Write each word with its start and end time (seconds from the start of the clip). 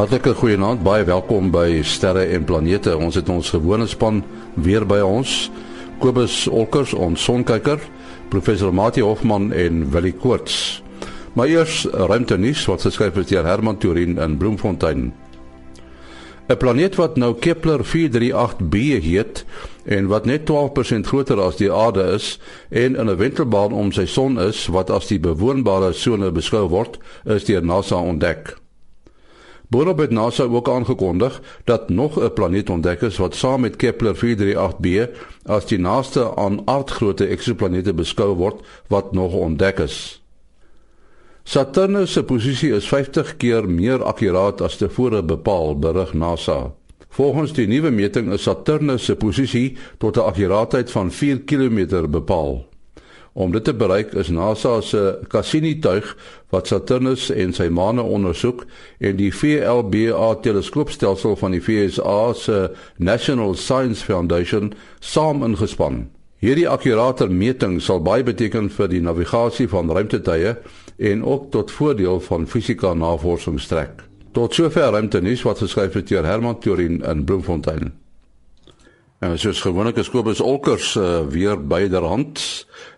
Hartlike 0.00 0.32
goeienaand, 0.32 0.80
baie 0.80 1.04
welkom 1.04 1.50
by 1.52 1.82
Sterre 1.84 2.22
en 2.32 2.46
Planete. 2.48 2.94
Ons 2.96 3.18
het 3.18 3.28
ons 3.28 3.50
gewone 3.52 3.84
span 3.84 4.22
weer 4.56 4.86
by 4.88 5.02
ons. 5.04 5.50
Kobus 6.00 6.46
Olkers, 6.48 6.94
ons 6.96 7.20
sonkyker, 7.20 7.82
professor 8.32 8.72
Mati 8.72 9.04
Hofman 9.04 9.50
en 9.52 9.82
Willie 9.92 10.14
Koorts. 10.16 10.54
Maar 11.36 11.52
eers 11.52 11.82
ruimte 11.92 12.38
nuus 12.40 12.62
wat 12.70 12.86
geskryf 12.88 13.18
is 13.20 13.28
deur 13.28 13.44
Herman 13.44 13.76
Turin 13.76 14.16
in 14.16 14.38
Bloemfontein. 14.40 15.10
'n 16.48 16.56
Planeet 16.56 16.96
wat 16.96 17.20
nou 17.20 17.34
Kepler 17.34 17.84
438b 17.84 19.04
heet 19.04 19.44
en 19.84 20.08
wat 20.08 20.24
net 20.24 20.48
12% 20.48 21.12
groter 21.12 21.44
as 21.44 21.60
die 21.60 21.68
Aarde 21.72 22.08
is 22.16 22.40
en 22.70 22.96
in 22.96 23.10
'n 23.10 23.20
wentelbaan 23.20 23.72
om 23.72 23.92
sy 23.92 24.06
son 24.06 24.40
is 24.40 24.66
wat 24.66 24.90
as 24.90 25.12
die 25.12 25.20
bewoonbare 25.20 25.92
sone 25.92 26.32
beskou 26.32 26.68
word, 26.68 26.98
is 27.24 27.44
deur 27.44 27.62
NASA 27.62 28.00
ontdek. 28.00 28.59
Boonop 29.70 29.98
het 29.98 30.10
NASA 30.10 30.44
ook 30.44 30.68
aangekondig 30.68 31.42
dat 31.64 31.88
nog 31.88 32.18
'n 32.20 32.32
planeet 32.32 32.70
ontdek 32.70 33.00
is 33.00 33.16
wat 33.16 33.34
saam 33.34 33.60
met 33.60 33.76
Kepler 33.76 34.16
438b 34.16 35.10
as 35.44 35.66
die 35.66 35.78
naaste 35.78 36.36
aan 36.36 36.62
aardgrootte 36.64 37.26
eksoplanete 37.26 37.94
beskou 37.94 38.34
word 38.34 38.66
wat 38.86 39.12
nog 39.12 39.32
ontdek 39.32 39.78
is. 39.78 40.22
Saturnus 41.42 42.12
se 42.12 42.24
posisie 42.24 42.72
is 42.72 42.88
50 42.88 43.36
keer 43.36 43.68
meer 43.68 44.02
akkuraat 44.02 44.60
as 44.60 44.76
tevore 44.76 45.22
bepaal, 45.22 45.78
berig 45.78 46.12
NASA. 46.12 46.72
Volgens 47.08 47.52
die 47.52 47.66
nuwe 47.66 47.90
meting 47.90 48.32
is 48.32 48.42
Saturnus 48.42 49.04
se 49.04 49.16
posisie 49.16 49.76
tot 49.98 50.16
'n 50.16 50.20
akkuraatheid 50.20 50.90
van 50.90 51.10
4 51.10 51.40
km 51.40 52.10
bepaal. 52.10 52.69
Om 53.32 53.52
dit 53.52 53.64
te 53.64 53.74
bereik 53.74 54.12
is 54.18 54.28
NASA 54.28 54.80
se 54.80 55.18
Cassini-tuig 55.28 56.16
wat 56.50 56.66
Saturnus 56.66 57.28
en 57.30 57.52
sy 57.54 57.68
maane 57.70 58.02
ondersoek 58.02 58.64
en 58.98 59.18
die 59.20 59.30
VLBA 59.34 60.32
teleskoopstelsel 60.42 61.36
van 61.38 61.54
die 61.54 61.62
VSA 61.62 62.32
se 62.34 62.58
National 62.96 63.54
Science 63.54 64.04
Foundation 64.04 64.72
saam 64.98 65.44
ingespan. 65.46 66.08
Hierdie 66.40 66.68
akkurate 66.68 67.28
meting 67.28 67.78
sal 67.84 68.02
baie 68.02 68.24
beteken 68.26 68.70
vir 68.72 68.88
die 68.90 69.02
navigasie 69.04 69.68
van 69.68 69.92
ruimtetuie 69.92 70.56
en 70.98 71.24
ook 71.24 71.50
tot 71.54 71.70
voordeel 71.70 72.20
van 72.26 72.48
fisika 72.48 72.94
navorsing 72.94 73.60
strek. 73.60 74.02
Tot 74.32 74.54
sover 74.54 74.90
ruimtenuus 74.94 75.42
wat 75.46 75.62
geskryf 75.62 75.94
het 75.98 76.08
deur 76.08 76.26
Herman 76.26 76.58
Turin 76.58 77.02
in 77.04 77.24
Bloemfontein. 77.24 77.92
En 79.20 79.38
soos 79.38 79.60
gewoonlik 79.60 79.98
is 80.00 80.08
Kobus 80.10 80.40
Olkers 80.40 80.94
uh, 80.96 81.18
weer 81.28 81.66
byderhand 81.66 82.40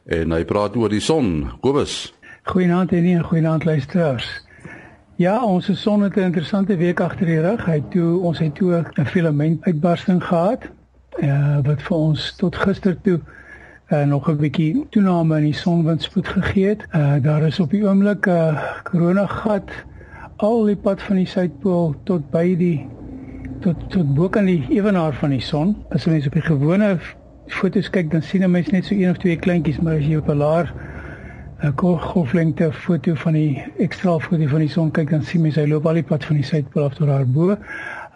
en 0.06 0.30
hy 0.30 0.44
praat 0.46 0.76
oor 0.78 0.92
die 0.92 1.02
son. 1.02 1.48
Kobus. 1.64 2.12
Goeienaand 2.46 2.92
en 2.94 3.02
nie 3.02 3.16
goeienaand 3.26 3.66
luisteraars. 3.66 4.28
Ja, 5.18 5.40
ons 5.42 5.66
son 5.80 6.06
het 6.06 6.14
'n 6.14 6.30
interessante 6.30 6.76
week 6.76 7.00
agter 7.00 7.26
die 7.26 7.40
rug. 7.40 7.66
Hy 7.66 7.82
toe 7.90 8.20
ons 8.20 8.38
het 8.38 8.54
toe 8.54 8.84
'n 8.94 9.06
filament 9.06 9.64
uitbarsting 9.66 10.22
gehad. 10.24 10.70
Uh 11.18 11.58
wat 11.66 11.82
vir 11.82 11.96
ons 11.96 12.36
tot 12.36 12.56
gister 12.56 12.96
toe 13.02 13.20
uh, 13.90 14.04
nog 14.06 14.30
'n 14.30 14.36
bietjie 14.36 14.86
toename 14.90 15.36
in 15.36 15.50
die 15.50 15.58
sonwindspoed 15.58 16.28
gegee 16.28 16.68
het. 16.68 16.86
Uh 16.94 17.18
daar 17.22 17.42
is 17.42 17.60
op 17.60 17.70
die 17.70 17.82
oomblik 17.82 18.26
'n 18.26 18.30
uh, 18.30 18.62
koronagat 18.82 19.70
al 20.36 20.64
die 20.64 20.76
pad 20.76 21.02
van 21.02 21.16
die 21.16 21.26
suidpool 21.26 21.94
tot 22.04 22.30
by 22.30 22.56
die 22.56 22.86
tot 23.62 23.90
tot 23.90 24.14
bo 24.14 24.28
kan 24.28 24.48
die 24.48 24.62
ewenaar 24.74 25.14
van 25.14 25.30
die 25.30 25.40
son. 25.40 25.76
As 25.94 26.04
mens 26.10 26.26
op 26.26 26.34
die 26.36 26.42
gewone 26.42 26.96
foto's 27.52 27.90
kyk, 27.90 28.10
dan 28.10 28.22
sien 28.22 28.42
'n 28.42 28.50
mens 28.50 28.70
net 28.70 28.84
so 28.84 28.94
een 28.94 29.10
of 29.10 29.18
twee 29.18 29.36
kleintjies, 29.36 29.80
maar 29.80 29.96
as 29.96 30.06
jy 30.06 30.16
op 30.16 30.28
'n 30.28 30.36
laer 30.36 30.72
'n 31.62 31.72
golflengte 31.76 32.72
foto 32.72 33.14
van 33.14 33.32
die 33.32 33.62
ekstra 33.78 34.18
foto 34.18 34.46
van 34.46 34.58
die 34.58 34.68
son 34.68 34.90
kyk, 34.90 35.10
dan 35.10 35.22
sien 35.22 35.40
mens 35.40 35.54
hy 35.54 35.66
loop 35.66 35.86
al 35.86 35.94
die 35.94 36.02
pad 36.02 36.24
van 36.24 36.36
die 36.36 36.44
suidpool 36.44 36.84
af 36.84 36.94
tot 36.94 37.06
daar 37.06 37.26
bo. 37.26 37.56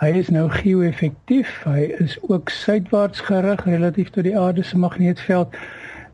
Hy 0.01 0.09
is 0.19 0.29
nou 0.29 0.51
geo-effektief. 0.51 1.63
Hy 1.65 1.95
is 1.99 2.19
ook 2.29 2.49
suidwaarts 2.49 3.21
gerig 3.21 3.65
relatief 3.65 4.11
tot 4.11 4.25
die 4.25 4.39
aarde 4.39 4.63
se 4.63 4.79
magneetveld. 4.79 5.57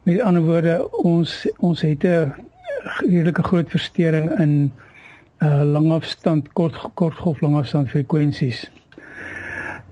Met 0.03 0.21
ander 0.21 0.43
woorde, 0.43 0.91
ons 1.03 1.49
ons 1.59 1.81
het 1.81 2.05
'n 2.05 2.33
redelike 3.01 3.43
groot 3.43 3.71
verstoring 3.71 4.39
in 4.39 4.73
uh 5.39 5.63
langafstand 5.63 6.53
kort 6.53 6.77
kortgolf 6.95 7.41
langafstand 7.41 7.89
frekwensies. 7.89 8.71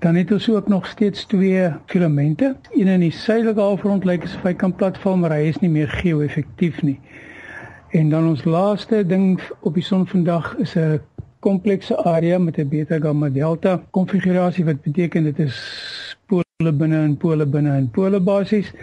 Dan 0.01 0.15
het 0.15 0.31
ons 0.31 0.49
ook 0.49 0.67
nog 0.67 0.85
steeds 0.85 1.23
twee 1.23 1.69
filamente. 1.85 2.55
Een 2.71 2.87
in 2.87 2.99
die 2.99 3.11
suidelike 3.11 3.59
halfrond 3.59 4.03
lyk 4.03 4.23
asof 4.25 4.41
hy 4.47 4.53
kan 4.57 4.73
platval, 4.75 5.17
maar 5.21 5.35
hy 5.35 5.51
is 5.51 5.59
nie 5.61 5.69
meer 5.69 5.91
geo-effektief 5.93 6.79
nie. 6.81 6.95
En 7.93 8.09
dan 8.09 8.25
ons 8.27 8.41
laaste 8.43 9.03
ding 9.05 9.37
op 9.59 9.77
die 9.77 9.83
son 9.85 10.07
vandag 10.09 10.55
is 10.57 10.73
'n 10.75 10.97
komplekse 11.39 11.97
area 11.97 12.39
met 12.39 12.57
'n 12.57 12.67
beta 12.67 12.97
gamma 12.99 13.29
delta 13.29 13.81
konfigurasie 13.89 14.65
wat 14.65 14.81
beteken 14.81 15.23
dit 15.23 15.39
is 15.39 15.57
pole 16.25 16.73
binne 16.73 17.03
en 17.03 17.17
pole 17.17 17.45
binne 17.45 17.71
en 17.71 17.89
pole 17.89 18.19
basies 18.19 18.73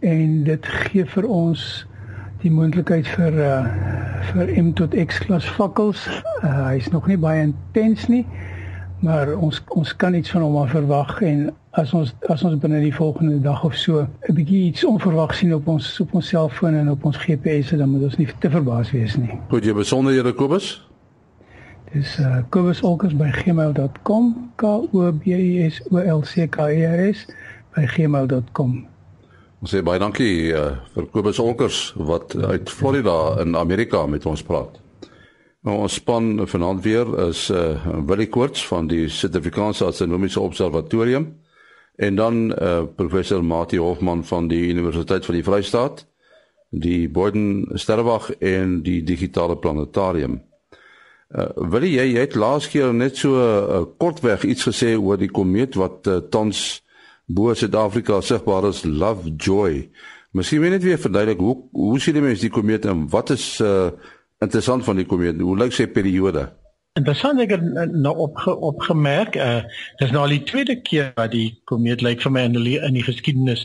en 0.00 0.44
dit 0.44 0.66
gee 0.66 1.04
vir 1.04 1.26
ons 1.28 1.86
die 2.40 2.50
moontlikheid 2.50 3.08
vir 3.08 3.32
uh, 3.32 3.66
vir 4.32 4.62
M 4.62 4.72
tot 4.72 4.96
X 5.06 5.18
klas 5.18 5.44
vakkels. 5.44 6.08
Uh, 6.42 6.66
hy 6.66 6.76
is 6.76 6.90
nog 6.90 7.06
nie 7.06 7.18
baie 7.18 7.42
intens 7.42 8.08
nie 8.08 8.26
maar 9.02 9.34
ons 9.34 9.58
ons 9.74 9.96
kan 9.96 10.14
iets 10.14 10.30
van 10.30 10.42
hom 10.42 10.56
af 10.56 10.70
verwag 10.70 11.20
en 11.26 11.50
as 11.70 11.92
ons 11.96 12.12
as 12.30 12.42
ons 12.46 12.58
binne 12.62 12.78
die 12.84 12.94
volgende 12.94 13.40
dag 13.42 13.64
of 13.64 13.74
so 13.74 14.06
'n 14.28 14.34
bietjie 14.34 14.70
iets 14.70 14.84
onverwags 14.84 15.38
sien 15.38 15.54
op 15.54 15.68
ons 15.68 16.00
op 16.00 16.14
ons 16.14 16.28
selfoon 16.28 16.74
en 16.74 16.90
op 16.90 17.04
ons 17.04 17.16
GPS 17.16 17.70
dan 17.70 17.88
moet 17.88 18.02
ons 18.02 18.16
nie 18.16 18.28
te 18.38 18.50
verbaas 18.50 18.90
wees 18.90 19.16
nie. 19.16 19.38
Goed, 19.48 19.64
jy 19.64 19.74
besonderhede 19.74 20.32
Kobus? 20.32 20.88
Dis 21.92 22.18
uh, 22.18 22.36
kobusolkers@gmail.com 22.48 24.50
k 24.56 24.64
o 24.64 25.12
b 25.12 25.26
u 25.26 25.70
s 25.70 25.82
o 25.90 25.98
l 25.98 26.22
c 26.22 26.48
k 26.48 26.70
e 26.70 26.86
r 26.86 27.14
s 27.14 27.26
by 27.74 27.86
gmail.com. 27.86 28.86
Ons 29.62 29.74
sê 29.74 29.82
baie 29.82 29.98
dankie 29.98 30.52
uh, 30.52 30.76
vir 30.94 31.06
Kobus 31.10 31.38
Olkers 31.38 31.94
wat 31.96 32.36
uit 32.36 32.70
Florida 32.70 33.40
in 33.40 33.56
Amerika 33.56 34.06
met 34.06 34.26
ons 34.26 34.42
praat. 34.42 34.81
Nou 35.62 35.76
ons 35.84 35.94
span 35.94 36.40
vanaand 36.50 36.82
weer 36.82 37.06
is 37.28 37.44
uh 37.54 37.86
Willie 38.06 38.26
Koorts 38.26 38.64
van 38.66 38.88
die 38.90 39.04
Suid-Afrikaanse 39.06 39.84
Astronomiese 39.86 40.40
Observatorium 40.42 41.28
en 42.02 42.14
dan 42.18 42.38
uh 42.50 42.80
professor 42.96 43.44
Mati 43.44 43.78
Hofman 43.78 44.24
van 44.26 44.48
die 44.50 44.64
Universiteit 44.72 45.24
van 45.24 45.36
die 45.38 45.44
Vrystaat, 45.46 46.02
die 46.70 47.06
Boden 47.08 47.68
Sterrewag 47.78 48.32
en 48.40 48.80
die 48.82 49.02
Digitale 49.06 49.54
Planetarium. 49.56 50.40
Uh 51.30 51.46
Willie, 51.54 51.92
jy, 51.94 52.08
jy 52.16 52.24
het 52.26 52.34
laas 52.34 52.66
keer 52.72 52.90
net 52.94 53.20
so 53.22 53.38
uh, 53.38 53.84
kortweg 54.02 54.42
iets 54.42 54.66
gesê 54.66 54.96
oor 54.98 55.20
die 55.20 55.30
komeet 55.30 55.78
wat 55.78 56.10
uh, 56.10 56.16
tans 56.26 56.80
bo 57.30 57.54
Suid-Afrika 57.54 58.18
sigbaar 58.20 58.66
is, 58.72 58.82
Lovejoy. 58.82 59.86
Miskien 60.34 60.58
wil 60.58 60.72
jy 60.72 60.74
net 60.74 60.88
weer 60.88 60.98
verduidelik 60.98 61.46
hoe 61.46 61.54
hoe 61.70 62.02
sien 62.02 62.18
die 62.18 62.24
mense 62.26 62.48
die 62.48 62.50
komeet 62.50 62.90
en 62.90 63.06
wat 63.14 63.30
is 63.36 63.46
uh 63.62 63.92
interessant 64.42 64.84
van 64.84 64.98
die 65.00 65.06
komeet. 65.06 65.40
Hoe 65.40 65.56
lyk 65.58 65.74
sy 65.76 65.86
periode? 65.86 66.48
Interessant 66.98 67.40
ek 67.40 67.54
het 67.54 67.62
nou 67.94 68.12
opge, 68.26 68.52
opgemerk, 68.68 69.38
uh 69.40 69.62
dis 70.02 70.12
nou 70.12 70.26
al 70.26 70.34
die 70.34 70.44
tweede 70.48 70.76
keer 70.84 71.12
wat 71.16 71.32
die 71.32 71.54
komeet 71.70 72.04
lyk 72.04 72.20
vir 72.20 72.34
my 72.34 72.42
in 72.50 72.58
die, 72.58 72.76
in 72.76 72.98
die 72.98 73.06
geskiedenis 73.06 73.64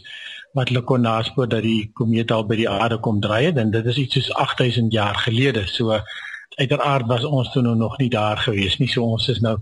wat 0.55 0.71
hulle 0.71 0.85
kon 0.87 1.03
naspoor 1.03 1.49
dat 1.51 1.65
die 1.65 1.89
komeet 1.97 2.31
al 2.31 2.45
by 2.47 2.55
die 2.61 2.69
aarde 2.71 3.01
kom 3.03 3.19
draai 3.21 3.49
het 3.49 3.59
en 3.61 3.73
dit 3.73 3.85
is 3.91 3.99
iets 4.05 4.17
soos 4.17 4.31
8000 4.47 4.95
jaar 4.95 5.19
gelede. 5.25 5.65
So 5.67 5.99
uiteraard 6.57 7.09
was 7.11 7.25
ons 7.27 7.51
toe 7.53 7.61
nou 7.61 7.75
nog 7.75 7.97
nie 7.99 8.09
daar 8.09 8.39
gewees 8.41 8.79
nie. 8.79 8.87
So 8.89 9.03
ons 9.05 9.27
is 9.29 9.43
nou 9.43 9.57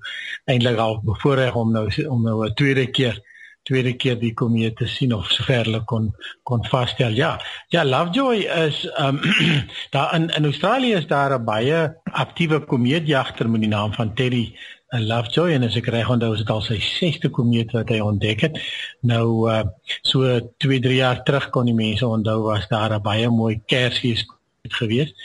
eintlik 0.46 0.78
al 0.80 1.02
bevoorreg 1.04 1.58
om 1.60 1.74
nou 1.74 1.90
om 2.08 2.22
nou 2.24 2.46
'n 2.46 2.54
tweede 2.54 2.86
keer 2.88 3.20
tweede 3.66 3.94
keer 3.98 4.18
die 4.22 4.34
komeet 4.38 4.78
te 4.78 4.88
sien 4.90 5.14
of 5.16 5.30
sover 5.34 5.66
hulle 5.66 5.82
kon 5.90 6.12
kon 6.48 6.64
vasstel. 6.70 7.18
Ja. 7.18 7.36
Ja, 7.74 7.86
Lovejoy 7.86 8.46
is 8.68 8.84
ehm 8.94 9.18
um, 9.18 9.36
daar 9.96 10.14
in 10.16 10.30
in 10.38 10.50
Australië 10.52 10.94
is 11.02 11.08
daar 11.08 11.38
'n 11.40 11.46
baie 11.46 11.80
aktiewe 12.04 12.60
komeetjagter 12.60 13.50
met 13.50 13.62
die 13.62 13.70
naam 13.70 13.94
van 13.94 14.14
Terry 14.14 14.46
uh, 14.90 15.00
Lovejoy 15.00 15.54
en 15.54 15.64
as 15.64 15.76
ek 15.76 15.90
reg 15.94 16.10
onthou 16.10 16.34
is 16.34 16.44
dit 16.44 16.50
al 16.50 16.62
sy 16.62 16.78
6ste 16.80 17.30
komeet 17.30 17.72
wat 17.72 17.90
hy 17.90 18.00
ontdek 18.00 18.42
het. 18.42 18.62
Nou 19.02 19.50
uh, 19.50 19.64
so 20.02 20.40
2, 20.58 20.80
3 20.80 20.96
jaar 20.96 21.24
terug 21.24 21.50
kon 21.50 21.66
die 21.66 21.78
mense 21.78 22.08
onthou 22.08 22.42
was 22.52 22.68
daar 22.68 22.94
'n 22.94 23.02
baie 23.02 23.30
mooi 23.30 23.62
Kersfees 23.66 24.26
geweest 24.70 25.16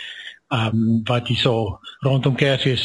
ehm 0.51 0.77
um, 0.77 1.01
wat 1.07 1.29
hy 1.31 1.37
so 1.39 1.79
rondom 2.03 2.35
Kersfees 2.35 2.85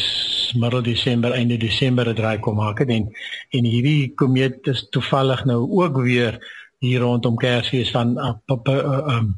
middel 0.54 0.84
Desember 0.86 1.34
einde 1.34 1.58
Desember 1.58 2.06
het 2.06 2.20
draai 2.20 2.40
kom 2.40 2.60
maak 2.62 2.84
en 2.86 3.10
en 3.50 3.66
hierdie 3.66 4.14
komeet 4.14 4.68
is 4.70 4.86
toevallig 4.94 5.46
nou 5.50 5.62
ook 5.82 5.98
weer 6.06 6.38
hier 6.80 7.02
rondom 7.02 7.36
Kersfees 7.42 7.92
van 7.92 8.18
ehm 8.18 8.70
um, 9.16 9.34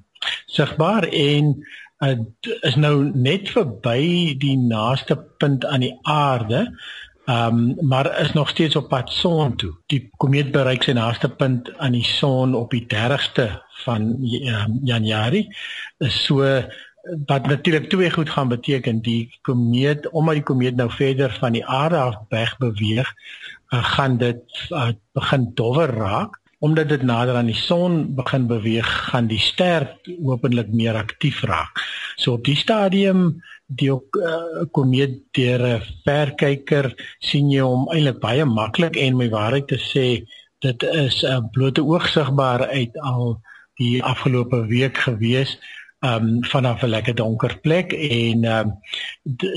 sigbaar 0.46 1.08
en 1.08 1.56
uh, 2.04 2.18
is 2.62 2.76
nou 2.76 3.12
net 3.14 3.50
verby 3.50 4.36
die 4.38 4.58
naaste 4.58 5.16
punt 5.38 5.66
aan 5.66 5.88
die 5.88 5.96
aarde 6.04 6.68
Ehm 7.28 7.58
um, 7.80 7.88
maar 7.88 8.20
is 8.20 8.34
nog 8.34 8.50
steeds 8.50 8.76
op 8.76 8.88
pad 8.88 9.12
son 9.12 9.56
toe. 9.56 9.74
Die 9.86 10.10
komeet 10.18 10.52
bereik 10.52 10.84
sy 10.84 10.94
naaste 10.96 11.28
punt 11.30 11.74
aan 11.78 11.92
die 11.92 12.06
son 12.08 12.54
op 12.56 12.72
die 12.72 12.86
30ste 12.88 13.50
van 13.84 14.06
um, 14.22 14.78
Januarie. 14.88 15.50
Is 15.98 16.24
so 16.24 16.46
wat 17.26 17.48
natuurlik 17.48 17.90
twee 17.90 18.12
goed 18.12 18.30
gaan 18.30 18.48
beteken. 18.48 19.02
Die 19.02 19.38
komeet 19.42 20.10
omdat 20.10 20.34
die 20.34 20.44
komeet 20.44 20.76
nou 20.76 20.90
verder 20.92 21.38
van 21.40 21.52
die 21.52 21.66
aarde 21.66 21.98
af 21.98 22.16
weg 22.30 22.58
beweeg 22.58 23.14
uh, 23.70 23.84
gaan 23.84 24.18
dit 24.18 24.68
uh, 24.70 24.90
begin 25.12 25.52
dowwer 25.54 25.90
raak. 25.90 26.40
Omdat 26.60 26.90
dit 26.90 27.02
nader 27.02 27.36
aan 27.36 27.52
die 27.52 27.56
son 27.56 28.16
begin 28.16 28.48
beweeg 28.48 28.88
gaan 29.12 29.28
die 29.28 29.40
ster 29.40 29.98
hopelik 30.24 30.74
meer 30.74 30.96
aktief 30.96 31.44
raak. 31.44 31.84
So 32.16 32.34
op 32.34 32.46
die 32.46 32.58
stadium 32.58 33.42
die 33.68 33.92
ook 33.92 34.16
uh, 34.16 34.64
komeet 34.72 35.20
deur 35.32 35.62
'n 35.62 35.82
verkyker 36.06 36.94
sien 37.20 37.52
jy 37.52 37.62
hom 37.62 37.90
eintlik 37.92 38.20
baie 38.20 38.46
maklik 38.46 38.96
en 38.96 39.18
my 39.18 39.30
waarheid 39.30 39.68
te 39.68 39.78
sê 39.78 40.24
dit 40.64 40.84
is 40.84 41.24
'n 41.24 41.28
uh, 41.32 41.50
blote 41.52 41.84
oog 41.84 42.08
sigbaar 42.08 42.68
uit 42.68 42.98
al 43.00 43.42
die 43.78 44.04
afgelope 44.04 44.66
week 44.66 44.98
gewees 44.98 45.58
um 46.00 46.44
vanaf 46.46 46.84
'n 46.84 46.90
lekker 46.90 47.16
donker 47.16 47.60
plek 47.62 47.94
en 47.94 48.46
um 48.46 48.74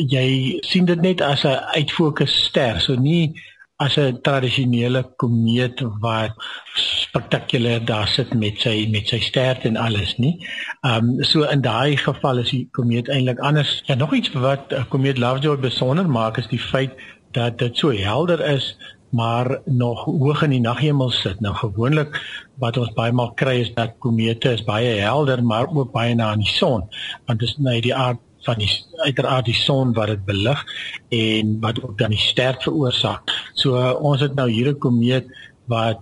jy 0.09 0.59
sien 0.61 0.85
dit 0.85 1.01
net 1.01 1.21
as 1.21 1.45
'n 1.45 1.61
uitfokus 1.77 2.45
ster 2.45 2.81
so 2.81 2.95
nie 2.95 3.35
as 3.77 3.97
'n 3.97 4.21
tradisionele 4.23 5.03
komeet 5.17 5.81
wat 6.01 6.33
spektakulêr 6.75 7.85
daar 7.85 8.09
sit 8.09 8.35
met 8.35 8.61
sy 8.61 8.89
met 8.91 9.09
sy 9.09 9.21
ster 9.21 9.59
en 9.63 9.77
alles 9.77 10.17
nie. 10.19 10.47
Um 10.83 11.23
so 11.25 11.43
in 11.43 11.61
daai 11.61 11.97
geval 11.97 12.39
is 12.39 12.51
die 12.51 12.69
komeet 12.73 13.09
eintlik 13.09 13.39
anders. 13.39 13.83
Ja 13.85 13.95
nog 13.95 14.15
iets 14.15 14.33
wat 14.33 14.75
komeet 14.89 15.19
Lovejoy 15.19 15.57
besonder 15.57 16.09
maak 16.09 16.37
is 16.39 16.49
die 16.49 16.59
feit 16.73 16.93
dat 17.33 17.59
dit 17.59 17.77
so 17.77 17.93
helder 17.93 18.41
is 18.41 18.77
maar 19.11 19.59
nog 19.65 20.05
hoog 20.05 20.43
in 20.43 20.51
die 20.51 20.61
naghemel 20.61 21.11
sit. 21.11 21.41
Nou 21.41 21.55
gewoonlik 21.55 22.17
wat 22.62 22.77
ons 22.77 22.93
baie 22.95 23.12
maal 23.12 23.33
kry 23.35 23.61
is 23.61 23.73
dat 23.75 23.99
komete 23.99 24.53
is 24.53 24.65
baie 24.65 24.99
helder 25.01 25.43
maar 25.45 25.67
ook 25.75 25.93
baie 25.93 26.15
na 26.15 26.31
aan 26.31 26.45
die 26.45 26.55
son 26.55 26.87
want 27.27 27.39
dit 27.39 27.49
is 27.49 27.57
net 27.59 27.83
die 27.83 27.95
aard 27.95 28.21
van 28.45 28.61
die 28.61 28.71
uiteraard 29.05 29.45
die 29.45 29.57
son 29.57 29.93
wat 29.97 30.12
dit 30.12 30.25
belig 30.25 30.62
en 31.09 31.57
wat 31.61 31.83
ook 31.83 31.99
dan 31.99 32.15
die 32.15 32.21
ster 32.21 32.57
veroorsaak. 32.61 33.33
So 33.55 33.77
uh, 33.77 33.93
ons 34.01 34.21
het 34.21 34.35
nou 34.35 34.49
hier 34.51 34.71
'n 34.73 34.79
komeet 34.79 35.27
wat 35.65 36.01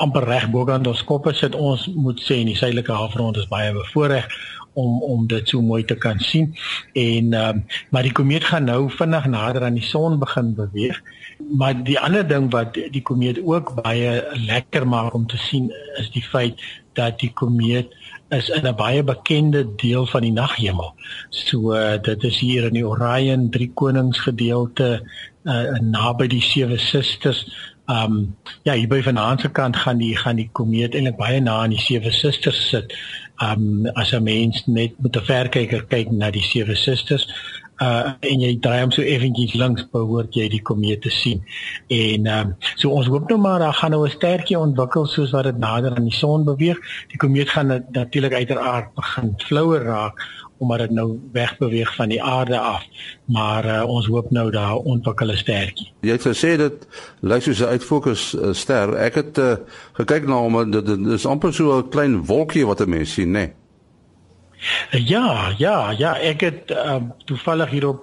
amper 0.00 0.24
reg 0.24 0.50
bo 0.50 0.64
aan 0.70 0.86
ons 0.86 1.04
koppe 1.04 1.32
sit. 1.32 1.54
Ons 1.54 1.86
moet 1.94 2.20
sê 2.20 2.40
in 2.40 2.46
die 2.46 2.56
suidelike 2.56 2.92
halfrond 2.92 3.36
is 3.36 3.48
baie 3.48 3.72
bevoordeel 3.72 4.24
om 4.72 5.02
om 5.02 5.26
dit 5.26 5.48
so 5.48 5.62
mooi 5.62 5.84
te 5.84 5.94
kan 5.94 6.18
sien. 6.18 6.54
En 6.92 7.34
um, 7.34 7.64
maar 7.90 8.02
die 8.02 8.12
komeet 8.12 8.44
gaan 8.44 8.64
nou 8.64 8.90
vinnig 8.90 9.26
nader 9.26 9.64
aan 9.64 9.78
die 9.78 9.86
son 9.86 10.18
begin 10.18 10.54
beweeg. 10.54 11.02
Maar 11.56 11.82
die 11.84 11.98
ander 12.00 12.26
ding 12.28 12.50
wat 12.52 12.74
die 12.74 13.02
komeet 13.02 13.40
ook 13.44 13.74
baie 13.82 14.24
lekker 14.46 14.86
maak 14.86 15.14
om 15.14 15.26
te 15.26 15.36
sien 15.36 15.72
is 15.98 16.10
die 16.10 16.24
feit 16.24 16.60
dat 16.92 17.18
die 17.18 17.32
komeet 17.32 17.94
is 18.28 18.48
in 18.48 18.66
'n 18.66 18.74
baie 18.74 19.02
bekende 19.02 19.74
deel 19.76 20.06
van 20.06 20.22
die 20.22 20.32
naghemel. 20.32 20.94
So 21.28 21.74
uh, 21.74 21.98
dit 22.02 22.22
is 22.22 22.38
hier 22.38 22.64
in 22.64 22.72
die 22.72 22.86
Orion 22.86 23.50
drie 23.50 23.70
konings 23.74 24.18
gedeelte 24.18 25.02
uh, 25.44 25.78
naby 25.80 26.26
die 26.26 26.42
sewe 26.42 26.78
susters. 26.78 27.46
Ehm 27.86 28.12
um, 28.12 28.36
ja, 28.62 28.72
hier 28.72 28.88
by 28.88 29.02
vanaand 29.02 29.40
se 29.40 29.48
kant 29.50 29.76
gaan 29.76 29.98
die 29.98 30.16
gaan 30.16 30.36
die 30.36 30.48
komeet 30.52 30.94
eintlik 30.94 31.16
baie 31.16 31.40
na 31.40 31.62
aan 31.62 31.74
die 31.74 31.80
sewe 31.82 32.12
susters 32.12 32.68
sit 32.68 32.94
um 33.40 33.86
as 33.94 34.12
'n 34.12 34.22
mens 34.22 34.62
net 34.66 34.92
met 34.98 35.16
'n 35.16 35.24
verkyker 35.24 35.84
kyk 35.88 36.10
na 36.10 36.30
die 36.30 36.44
sewe 36.52 36.76
susters 36.76 37.26
uh 37.80 38.12
en 38.20 38.42
jy 38.44 38.58
draai 38.60 38.80
hom 38.82 38.92
so 38.92 39.02
effentjies 39.02 39.54
links 39.54 39.86
behoort 39.92 40.34
jy 40.36 40.48
die 40.52 40.62
komeet 40.62 41.00
te 41.02 41.10
sien. 41.10 41.40
En 41.88 42.26
um 42.26 42.52
so 42.74 42.90
ons 42.90 43.08
hoop 43.08 43.28
nou 43.30 43.38
maar 43.40 43.58
daar 43.64 43.74
gaan 43.74 43.90
nou 43.90 44.04
'n 44.06 44.10
sterkie 44.10 44.58
ontwikkel 44.58 45.06
soos 45.06 45.32
wat 45.36 45.44
dit 45.44 45.58
nader 45.58 45.96
aan 45.96 46.08
die 46.08 46.18
son 46.18 46.44
beweeg. 46.44 46.78
Die 47.08 47.16
komeet 47.18 47.48
gaan 47.48 47.84
natuurlik 47.92 48.32
uiteraard 48.32 48.94
begin 48.94 49.34
flouer 49.38 49.82
raak 49.82 50.20
omdat 50.60 50.78
dit 50.78 50.90
nou 50.90 51.18
wegbeweeg 51.32 51.94
van 51.94 52.08
die 52.08 52.22
aarde 52.22 52.58
af. 52.58 52.84
Maar 53.24 53.64
uh, 53.64 53.88
ons 53.88 54.06
hoop 54.06 54.30
nou 54.30 54.50
daar 54.50 54.76
ontwikkel 54.76 55.30
'n 55.32 55.36
stertjie. 55.36 55.92
Jy 56.00 56.10
het 56.10 56.26
gesê 56.26 56.56
dit 56.56 56.86
lyk 57.20 57.42
soos 57.42 57.60
'n 57.60 57.72
uitfokus 57.72 58.34
uh, 58.34 58.52
ster. 58.52 58.94
Ek 58.94 59.14
het 59.14 59.38
uh, 59.38 59.56
gekyk 59.92 60.26
na 60.26 60.36
hom 60.36 60.70
dit, 60.70 60.86
dit 60.86 61.06
is 61.06 61.26
amper 61.26 61.54
so 61.54 61.78
'n 61.78 61.88
klein 61.88 62.24
wolkie 62.24 62.66
wat 62.66 62.80
'n 62.80 62.88
mens 62.88 63.12
sien, 63.12 63.30
né? 63.30 63.38
Nee? 63.38 63.59
Ja, 64.90 65.54
ja, 65.56 65.90
ja, 65.90 66.18
ek 66.18 66.40
het 66.40 66.70
uh, 66.70 67.00
toevallig 67.24 67.70
hier 67.70 67.88
op 67.88 68.00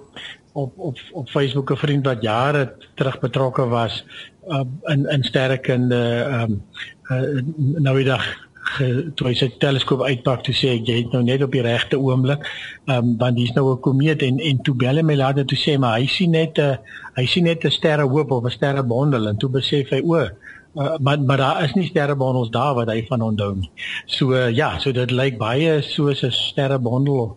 op 0.52 0.72
op 0.78 0.98
op 1.12 1.28
Facebook 1.28 1.70
'n 1.70 1.76
vriend 1.76 2.06
wat 2.06 2.22
jare 2.22 2.72
terug 2.94 3.18
betrokke 3.20 3.66
was 3.68 4.04
uh, 4.48 4.60
in 4.82 5.06
in 5.06 5.24
sterrekunde 5.24 6.02
ehm 6.28 6.42
um, 6.42 6.62
uh, 7.10 7.42
nou 7.78 7.96
die 7.96 8.04
dag 8.04 8.24
toe 9.14 9.28
hy 9.28 9.34
sy 9.38 9.48
teleskoop 9.62 10.02
uitpak 10.04 10.42
toe 10.44 10.54
sê 10.54 10.74
jy 10.76 10.96
het 11.00 11.14
nou 11.14 11.22
net 11.24 11.42
op 11.42 11.54
die 11.54 11.64
regte 11.64 11.98
oomblik 11.98 12.44
um, 12.92 13.14
want 13.20 13.38
hier's 13.40 13.54
nou 13.56 13.72
'n 13.72 13.80
komeet 13.80 14.22
en 14.22 14.38
en 14.38 14.62
toe 14.62 14.74
bel 14.74 14.96
hy 14.96 15.02
my 15.02 15.16
later 15.16 15.44
toe 15.44 15.58
sê 15.58 15.78
maar 15.78 15.98
hy 15.98 16.06
sien 16.06 16.30
net 16.30 16.58
'n 16.58 16.78
hy 17.16 17.26
sien 17.26 17.44
net 17.44 17.64
'n 17.64 17.70
sterrehoop 17.70 18.30
of 18.30 18.44
'n 18.44 18.56
sterrebondel 18.58 19.28
en 19.28 19.36
toe 19.36 19.50
besef 19.50 19.90
hy 19.90 20.00
o 20.04 20.28
uh, 20.74 20.96
maar 20.98 21.20
maar 21.20 21.36
daar 21.36 21.62
is 21.64 21.72
nie 21.72 21.86
sterrebondels 21.86 22.50
daar 22.50 22.74
wat 22.74 22.90
hy 22.90 23.04
van 23.06 23.22
onthou 23.22 23.54
nie. 23.56 23.70
So 24.06 24.32
uh, 24.32 24.50
ja, 24.54 24.78
so 24.78 24.92
dit 24.92 25.10
lyk 25.10 25.38
baie 25.38 25.80
soos 25.82 26.22
'n 26.22 26.32
sterrebondel 26.32 27.20
of 27.20 27.36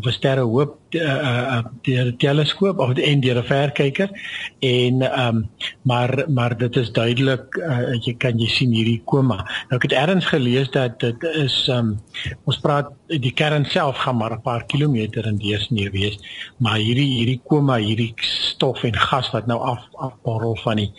of 0.00 0.06
'n 0.06 0.16
sterrehoop 0.16 0.76
uh, 0.94 1.00
uh, 1.02 1.62
deur 1.82 2.06
'n 2.06 2.16
teleskoop 2.16 2.78
of 2.78 2.96
en 2.98 3.20
deur 3.20 3.38
'n 3.38 3.44
verkyker 3.44 4.10
en 4.58 5.02
ehm 5.02 5.36
um, 5.36 5.50
maar 5.82 6.24
maar 6.28 6.56
dit 6.56 6.76
is 6.76 6.92
duidelik 6.92 7.56
uh, 7.56 7.94
jy 8.04 8.14
kan 8.16 8.38
jy 8.38 8.48
sien 8.48 8.72
hierdie 8.72 9.02
koma. 9.04 9.36
Nou 9.68 9.76
ek 9.78 9.82
het 9.82 9.92
ergens 9.92 10.26
gelees 10.26 10.70
dat 10.70 11.00
dit 11.00 11.22
is 11.22 11.68
ehm 11.68 11.78
um, 11.78 11.98
ons 12.44 12.58
praat 12.58 12.88
die 13.06 13.32
kern 13.32 13.64
self 13.64 13.96
gaan 13.96 14.16
maar 14.16 14.32
'n 14.32 14.42
paar 14.42 14.64
kilometer 14.66 15.26
in 15.26 15.38
deursnee 15.38 15.90
wees, 15.90 16.18
maar 16.56 16.78
hierdie 16.78 17.10
hierdie 17.18 17.40
koma, 17.44 17.76
hierdie 17.76 18.14
stof 18.16 18.84
en 18.84 18.96
gas 18.96 19.30
wat 19.30 19.46
nou 19.46 19.60
af 19.60 19.82
afborrel 19.92 20.56
van 20.56 20.76
die 20.76 20.92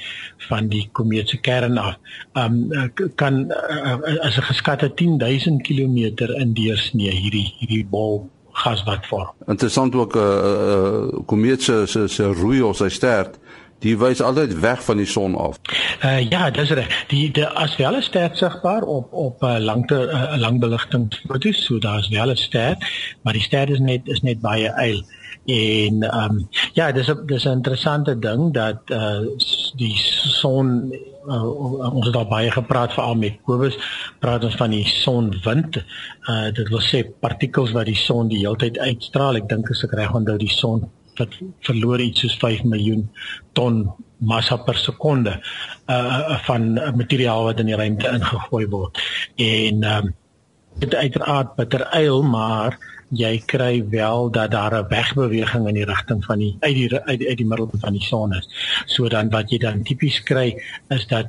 van 0.49 0.67
die 0.67 0.89
komeet 0.91 1.29
se 1.29 1.37
kern 1.37 1.77
af, 1.77 1.97
ehm 2.33 2.71
um, 2.71 2.91
kan 3.15 3.51
uh, 3.51 4.21
as 4.21 4.37
'n 4.37 4.49
geskatte 4.51 4.93
10000 4.93 5.61
km 5.61 5.97
in 6.41 6.53
deursnee 6.53 7.11
hierdie 7.11 7.53
hierdie 7.59 7.85
bol 7.85 8.29
gas 8.51 8.83
wat 8.83 9.07
vorm. 9.07 9.31
Interessant 9.47 9.95
ook 9.95 10.15
'n 10.15 10.17
uh, 10.17 10.23
eh, 10.23 10.45
uh, 10.45 11.07
eh, 11.07 11.25
komeet 11.25 11.63
se 11.63 11.83
se 11.85 12.07
se 12.07 12.23
roei 12.23 12.61
of 12.61 12.75
sy 12.75 12.89
stert 12.89 13.39
die 13.81 13.97
wys 13.97 14.21
altyd 14.21 14.59
weg 14.61 14.83
van 14.85 14.97
die 15.01 15.07
son 15.09 15.35
af. 15.35 15.57
Uh 16.05 16.19
ja, 16.29 16.49
dis 16.53 16.69
reg. 16.77 17.05
Die 17.07 17.31
die 17.33 17.45
as 17.45 17.75
wel 17.75 17.97
'n 17.97 18.01
stert 18.01 18.37
sigbaar 18.37 18.81
op 18.81 19.13
op 19.13 19.41
'n 19.41 19.45
uh, 19.45 19.57
langte 19.57 19.97
uh, 20.13 20.37
langbeligtingfoto's, 20.37 21.65
so 21.65 21.79
daar's 21.79 22.09
wel 22.09 22.29
'n 22.29 22.35
stert, 22.35 22.85
maar 23.21 23.33
die 23.33 23.41
stert 23.41 23.69
is 23.69 23.79
net 23.79 24.01
is 24.03 24.21
net 24.21 24.41
baie 24.41 24.67
eil. 24.67 25.01
En 25.45 26.03
ehm 26.03 26.31
um, 26.31 26.47
ja, 26.73 26.91
dis 26.91 27.09
'n 27.09 27.25
dis 27.25 27.45
'n 27.45 27.49
interessante 27.49 28.19
ding 28.19 28.53
dat 28.53 28.79
uh 28.89 29.21
die 29.75 29.95
son 30.41 30.93
uh, 31.27 31.91
ons 31.93 32.05
het 32.05 32.15
al 32.15 32.27
baie 32.27 32.51
gepraat 32.51 32.93
veral 32.93 33.15
met 33.15 33.39
Kobus 33.45 33.77
praat 34.19 34.43
ons 34.43 34.55
van 34.55 34.69
die 34.69 34.85
sonwind. 34.85 35.83
Uh, 36.29 36.51
dit 36.53 36.69
wil 36.69 36.81
sê 36.81 37.03
partikels 37.19 37.71
wat 37.71 37.85
die 37.85 37.95
son 37.95 38.27
die 38.27 38.37
hele 38.37 38.55
tyd 38.55 38.77
uitstraal. 38.77 39.35
Ek 39.35 39.49
dink 39.49 39.69
as 39.69 39.83
ek 39.83 39.93
reg 39.97 40.13
onthou 40.13 40.37
die 40.37 40.53
son 40.53 40.89
wat 41.17 41.35
verloor 41.67 41.99
iets 41.99 42.19
soos 42.23 42.37
5 42.37 42.63
miljoen 42.63 43.09
ton 43.53 43.83
massa 44.17 44.57
per 44.57 44.77
sekonde 44.77 45.41
uh, 45.89 46.37
van 46.45 46.73
materiaal 46.73 47.43
wat 47.43 47.59
in 47.59 47.65
die 47.65 47.75
ruimte 47.75 48.07
ingegooi 48.07 48.65
word. 48.69 48.97
En 49.35 49.83
um, 49.83 50.13
dit 50.79 50.95
uiteraard 50.95 51.55
bitter 51.55 51.81
eil 51.81 52.23
maar 52.23 52.77
jy 53.11 53.41
kry 53.45 53.83
wel 53.89 54.29
dat 54.31 54.51
daar 54.51 54.73
'n 54.75 54.87
wegbeweging 54.87 55.67
in 55.67 55.73
die 55.73 55.85
rigting 55.85 56.25
van 56.25 56.39
die 56.39 56.57
uit 56.59 56.75
die 56.75 56.99
uit 56.99 57.19
die, 57.19 57.27
uit 57.27 57.37
die 57.37 57.45
middel 57.45 57.69
van 57.79 57.93
die 57.93 58.03
son 58.03 58.33
is. 58.33 58.47
So 58.85 59.07
dan 59.07 59.29
wat 59.29 59.49
jy 59.49 59.57
dan 59.57 59.83
tipies 59.83 60.23
kry 60.23 60.61
is 60.87 61.07
dat 61.07 61.27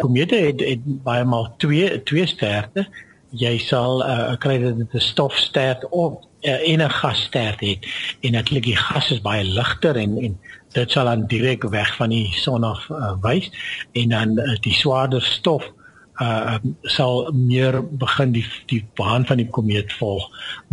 komete 0.00 0.36
het, 0.36 0.60
het 0.60 1.02
baie 1.02 1.24
maal 1.24 1.54
twee 1.56 2.02
twee 2.02 2.26
sterte. 2.26 2.88
Jy 3.30 3.58
sal 3.58 4.02
uh, 4.02 4.36
kry 4.36 4.58
dat 4.58 4.78
dit 4.78 4.94
'n 4.94 5.00
stofstert 5.00 5.88
of 5.88 6.24
uh, 6.40 6.68
en 6.72 6.80
'n 6.82 6.90
gasstert 6.90 7.60
het. 7.60 7.86
En 8.20 8.32
natuurlik 8.32 8.64
die 8.64 8.76
gas 8.76 9.10
is 9.10 9.20
baie 9.20 9.44
ligter 9.44 9.96
en 9.96 10.18
en 10.18 10.40
dit 10.72 10.90
sal 10.90 11.04
dan 11.04 11.26
direk 11.26 11.62
weg 11.62 11.96
van 11.96 12.08
die 12.08 12.32
son 12.32 12.64
af 12.64 12.88
uh, 12.88 13.12
wys 13.20 13.50
en 13.92 14.08
dan 14.08 14.38
uh, 14.38 14.56
die 14.60 14.74
swaarder 14.74 15.22
stof 15.22 15.72
uh 16.22 16.56
sal 16.82 17.30
meer 17.32 17.78
begin 17.82 18.32
die 18.34 18.44
die 18.66 18.80
baan 18.98 19.26
van 19.26 19.38
die 19.38 19.48
komeet 19.50 19.92
volg 20.00 20.24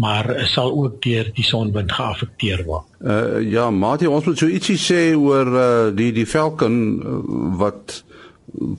maar 0.02 0.32
sal 0.50 0.74
ook 0.74 1.02
deur 1.06 1.30
die 1.36 1.46
sonwind 1.46 1.92
geaffekteer 1.92 2.64
word. 2.66 2.88
Uh 3.02 3.42
ja, 3.46 3.70
Mati, 3.72 4.08
ons 4.08 4.26
moet 4.26 4.42
so 4.42 4.50
ietsie 4.50 4.80
sê 4.82 5.02
oor 5.14 5.52
uh 5.54 5.94
die 5.96 6.12
die 6.16 6.26
Falcon 6.26 6.80
uh, 6.98 7.20
wat 7.62 8.02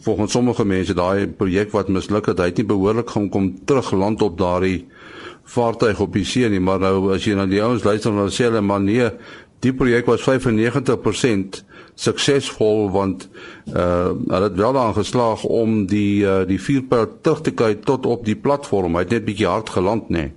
volgens 0.03 0.33
sommige 0.33 0.65
mense 0.65 0.95
daai 0.95 1.27
projek 1.27 1.71
wat 1.75 1.89
misluk 1.93 2.31
het, 2.31 2.41
hy 2.41 2.51
het 2.51 2.61
nie 2.63 2.69
behoorlik 2.69 3.11
gaan 3.13 3.29
kom 3.31 3.51
terug 3.69 3.93
land 3.93 4.23
op 4.23 4.39
daardie 4.39 4.87
vaartuig 5.47 6.01
op 6.01 6.15
die 6.17 6.25
see 6.27 6.49
nie, 6.51 6.61
maar 6.61 6.81
nou 6.83 7.13
as 7.15 7.27
jy 7.27 7.37
na 7.39 7.47
die 7.47 7.63
ouens 7.63 7.85
luister 7.87 8.15
dan 8.15 8.33
sê 8.35 8.49
hulle 8.49 8.63
maar 8.65 8.83
nee, 8.83 9.11
die 9.63 9.75
projek 9.77 10.09
was 10.11 10.25
95% 10.27 11.63
suksesvol 11.97 12.91
want 12.93 13.29
uh 13.73 14.13
hulle 14.29 14.49
het 14.49 14.57
wel 14.57 14.73
daarin 14.77 14.95
geslaag 14.95 15.45
om 15.45 15.87
die 15.89 16.25
uh, 16.25 16.43
die 16.49 16.61
vuurpyl 16.61 17.07
terug 17.25 17.41
te 17.41 17.53
kry 17.57 17.75
tot 17.75 18.07
op 18.07 18.25
die 18.25 18.37
platform. 18.37 18.99
Hy 18.99 19.07
het 19.07 19.15
net 19.17 19.25
bietjie 19.25 19.49
hard 19.49 19.73
geland 19.73 20.11
nê. 20.13 20.27
Nee. 20.27 20.33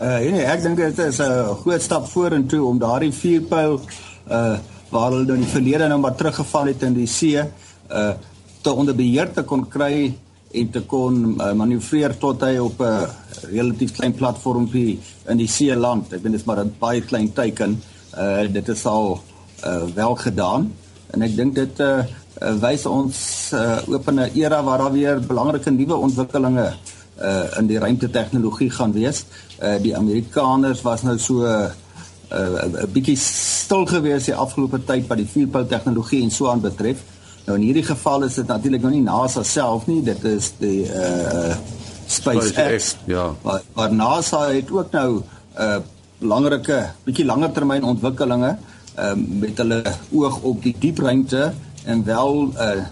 Uh 0.00 0.32
nee, 0.32 0.46
ek 0.48 0.64
dink 0.64 0.80
dit 0.80 0.98
is 0.98 1.20
'n 1.20 1.54
groot 1.60 1.82
stap 1.82 2.08
vorentoe 2.08 2.64
om 2.64 2.78
daardie 2.78 3.12
vuurpyl 3.12 3.80
uh 4.30 4.56
waar 4.90 5.10
hulle 5.10 5.24
nou 5.24 5.36
in 5.36 5.44
die 5.44 5.52
verlede 5.52 5.88
nou 5.88 5.98
maar 6.00 6.14
teruggeval 6.14 6.66
het 6.72 6.82
in 6.82 6.94
die 6.94 7.06
see 7.06 7.38
uh 7.38 8.12
te 8.62 8.72
onder 8.72 8.94
beheer 8.94 9.32
te 9.32 9.42
kon 9.42 9.68
kry 9.68 10.14
en 10.54 10.70
te 10.70 10.80
kon 10.80 11.36
uh, 11.40 11.52
manoeuvreer 11.52 12.16
tot 12.18 12.40
hy 12.40 12.56
op 12.58 12.80
'n 12.80 12.84
uh, 12.84 13.08
relatief 13.50 13.92
klein 13.92 14.14
platformpie 14.14 14.98
in 15.28 15.36
die 15.36 15.48
see 15.48 15.76
land. 15.76 16.12
Ek 16.12 16.22
dink 16.22 16.32
dit 16.32 16.40
is 16.40 16.46
maar 16.46 16.64
'n 16.64 16.74
baie 16.78 17.00
klein 17.00 17.32
teiken. 17.32 17.82
Uh 18.16 18.48
dit 18.52 18.68
is 18.68 18.86
al 18.86 19.12
uh 19.12 19.33
wel 19.94 20.14
gedaan 20.14 20.72
en 21.10 21.22
ek 21.22 21.36
dink 21.36 21.54
dit 21.54 21.80
uh 21.80 22.02
uh, 22.42 22.54
wys 22.62 22.86
ons 22.86 23.18
uh, 23.54 23.78
op 23.86 24.10
'n 24.10 24.18
era 24.34 24.62
waar 24.62 24.78
daar 24.78 24.92
weer 24.92 25.20
belangrike 25.20 25.70
nuwe 25.70 25.94
ontwikkelinge 25.94 26.74
uh, 27.22 27.58
in 27.58 27.66
die 27.66 27.78
ruimtetegnologie 27.78 28.70
gaan 28.70 28.92
wees. 28.92 29.24
Uh, 29.62 29.74
die 29.82 29.96
Amerikaners 29.96 30.82
was 30.82 31.02
nou 31.02 31.18
so 31.18 31.42
'n 31.42 31.70
uh, 32.32 32.64
uh, 32.64 32.84
bietjie 32.92 33.16
stil 33.16 33.86
gewees 33.86 34.24
die 34.24 34.34
afgelope 34.34 34.84
tyd 34.84 35.06
wat 35.06 35.18
die 35.18 35.28
vuurpyl 35.28 35.66
tegnologie 35.66 36.22
en 36.22 36.30
so 36.30 36.48
aan 36.48 36.60
betref. 36.60 37.02
Nou 37.46 37.58
in 37.58 37.64
hierdie 37.64 37.84
geval 37.84 38.24
is 38.24 38.34
dit 38.34 38.46
natuurlik 38.46 38.82
nou 38.82 38.92
nie 38.92 39.02
NASA 39.02 39.42
self 39.42 39.86
nie, 39.86 40.02
dit 40.02 40.24
is 40.24 40.52
die 40.58 40.84
uh 40.88 41.54
SpaceX. 42.06 42.48
SpaceX 42.48 42.96
ja. 43.06 43.34
Maar, 43.42 43.62
maar 43.74 43.92
NASA 43.92 44.48
het 44.48 44.70
ook 44.70 44.90
nou 44.90 45.16
'n 45.16 45.22
uh, 45.60 45.76
belangrike 46.18 46.90
bietjie 47.04 47.24
langer 47.24 47.52
termyn 47.52 47.84
ontwikkelinge 47.84 48.48
uh, 48.48 48.73
met 49.16 49.58
hulle 49.58 49.82
oog 50.12 50.40
op 50.40 50.62
die 50.62 50.74
diepruimte 50.78 51.52
en 51.84 52.04
wel 52.04 52.52
uh 52.54 52.84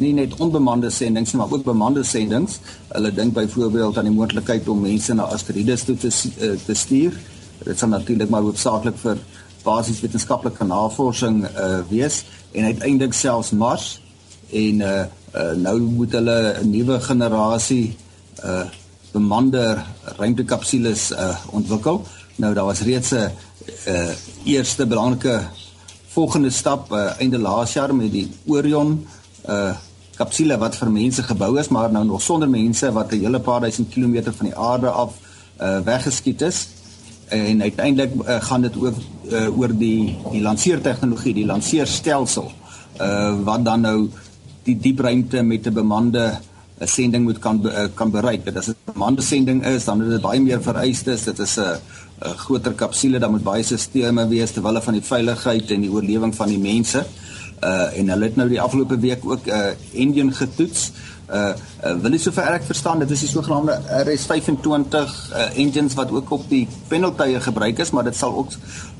nie 0.00 0.12
net 0.16 0.32
onbemande 0.40 0.90
sendinge 0.90 1.36
maar 1.36 1.50
ook 1.52 1.64
bemande 1.64 2.02
sendinge. 2.02 2.56
Hulle 2.88 3.12
dink 3.12 3.34
byvoorbeeld 3.34 3.98
aan 3.98 4.08
die 4.08 4.14
moontlikheid 4.14 4.68
om 4.68 4.80
mense 4.80 5.14
na 5.14 5.28
asteroïdes 5.28 5.84
toe 5.84 5.96
te 5.96 6.08
uh, 6.08 6.54
te 6.64 6.74
stuur. 6.74 7.18
Dit 7.64 7.78
sal 7.78 7.92
natuurlik 7.92 8.30
maar 8.32 8.46
hoofsaaklik 8.46 8.96
vir 9.02 9.20
basies 9.64 10.00
wetenskaplike 10.00 10.64
navorsing 10.64 11.42
uh 11.44 11.80
wees 11.90 12.24
en 12.52 12.64
uiteindelik 12.64 13.12
selfs 13.12 13.50
Mars 13.52 14.00
en 14.48 14.80
uh, 14.80 15.04
uh 15.36 15.52
nou 15.56 15.80
moet 15.80 16.16
hulle 16.16 16.38
'n 16.62 16.70
nuwe 16.70 17.00
generasie 17.00 17.96
uh 18.44 18.64
bemande 19.12 19.82
ruimtekapsules 20.16 21.10
uh 21.10 21.36
ontwikkel. 21.50 22.04
Nou 22.40 22.54
daar 22.54 22.64
was 22.64 22.80
reeds 22.80 23.10
'n 23.10 23.30
uh 23.88 24.10
eerste 24.44 24.86
belangrike 24.86 25.40
volgende 26.06 26.50
stap 26.50 26.92
uh, 26.92 27.20
einde 27.20 27.38
laas 27.38 27.72
jaar 27.72 27.94
met 27.94 28.12
die 28.12 28.30
Orion 28.46 29.06
uh 29.48 29.76
kapsule 30.16 30.58
wat 30.58 30.76
vir 30.76 30.90
mense 30.90 31.22
gebou 31.22 31.58
is 31.58 31.68
maar 31.68 31.92
nou 31.92 32.04
nog 32.04 32.22
sonder 32.22 32.48
mense 32.48 32.92
wat 32.92 33.12
'n 33.12 33.20
hele 33.20 33.40
paar 33.40 33.60
duisend 33.60 33.88
kilometer 33.88 34.32
van 34.32 34.46
die 34.46 34.56
aarde 34.56 34.88
af 34.88 35.12
uh 35.60 35.78
weggeskiet 35.84 36.40
is. 36.40 36.68
En 37.28 37.62
uiteindelik 37.62 38.12
uh, 38.14 38.42
gaan 38.42 38.62
dit 38.62 38.76
ook 38.76 38.94
uh, 39.30 39.58
oor 39.58 39.76
die 39.76 40.18
die 40.30 40.42
lanseertegnologie 40.42 41.34
die 41.34 41.46
lanseerstelsel 41.46 42.50
uh 43.00 43.34
wat 43.44 43.64
dan 43.64 43.80
nou 43.80 44.10
die 44.62 44.78
diep 44.78 45.00
ruimte 45.00 45.42
met 45.42 45.66
'n 45.66 45.72
bemande 45.72 46.38
'n 46.80 46.88
sending 46.88 47.24
moet 47.24 47.38
kan 47.38 47.60
uh, 47.64 47.88
kan 47.94 48.10
bereik. 48.10 48.44
Dit 48.44 48.56
as 48.56 48.68
'n 48.68 48.76
bemande 48.92 49.22
sending 49.22 49.64
is, 49.66 49.84
dan 49.84 50.00
het 50.00 50.10
dit 50.10 50.20
baie 50.20 50.40
meer 50.40 50.62
vereistes. 50.62 51.24
Dit 51.24 51.38
is 51.38 51.56
'n 51.56 51.76
'n 52.24 52.36
groter 52.36 52.72
kapsule, 52.72 53.18
dan 53.18 53.30
moet 53.30 53.42
baie 53.42 53.62
stelsels 53.62 54.28
wees 54.28 54.50
terwyl 54.50 54.72
hulle 54.72 54.82
van 54.82 54.94
die 54.94 55.02
veiligheid 55.02 55.70
en 55.70 55.80
die 55.80 55.90
oorlewing 55.90 56.34
van 56.34 56.48
die 56.48 56.58
mense. 56.58 57.06
Uh 57.60 57.98
en 57.98 58.08
hulle 58.08 58.24
het 58.24 58.36
nou 58.36 58.48
die 58.48 58.60
afgelope 58.60 58.98
week 58.98 59.24
ook 59.24 59.46
'n 59.46 59.50
uh, 59.50 59.72
engine 59.92 60.32
getoets. 60.32 60.92
Uh, 61.30 61.52
uh 61.84 61.94
wil 62.02 62.10
jy 62.10 62.18
sover 62.18 62.42
ek 62.42 62.62
verstaan, 62.62 62.98
dit 62.98 63.10
is 63.10 63.20
die 63.20 63.28
sogenaamde 63.28 63.80
RS25 64.04 64.96
uh, 64.96 65.58
engines 65.58 65.94
wat 65.94 66.10
ook 66.10 66.30
op 66.30 66.48
die 66.48 66.66
pendeltuie 66.88 67.40
gebruik 67.40 67.78
is, 67.78 67.90
maar 67.90 68.04
dit 68.04 68.16
sal 68.16 68.36
ook 68.36 68.50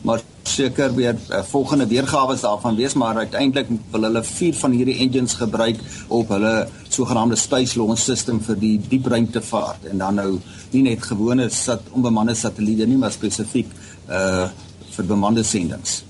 maar 0.02 0.20
seker 0.42 0.94
weer 0.94 1.16
uh, 1.30 1.42
volgende 1.42 1.86
weergawe 1.86 2.36
daarvan 2.40 2.76
wees, 2.76 2.94
maar 2.94 3.16
uiteindelik 3.16 3.68
wil 3.90 4.06
hulle 4.08 4.22
vier 4.24 4.54
van 4.54 4.72
hierdie 4.72 4.98
engines 4.98 5.34
gebruik 5.34 5.80
op 6.08 6.28
hulle 6.28 6.68
sogenaamde 6.88 7.36
space 7.36 7.78
launch 7.78 7.98
system 7.98 8.40
vir 8.44 8.58
die 8.58 8.76
diepruimtevaart 8.88 9.90
en 9.92 9.98
dan 9.98 10.14
nou 10.20 10.30
nie 10.70 10.82
net 10.82 11.02
gewone 11.02 11.48
sat 11.54 11.90
onbemande 11.92 12.34
satelliete 12.34 12.86
nie, 12.86 12.98
maar 12.98 13.14
spesifiek 13.14 13.70
uh 14.08 14.48
vir 14.90 15.06
bemande 15.06 15.44
sendinge. 15.46 16.00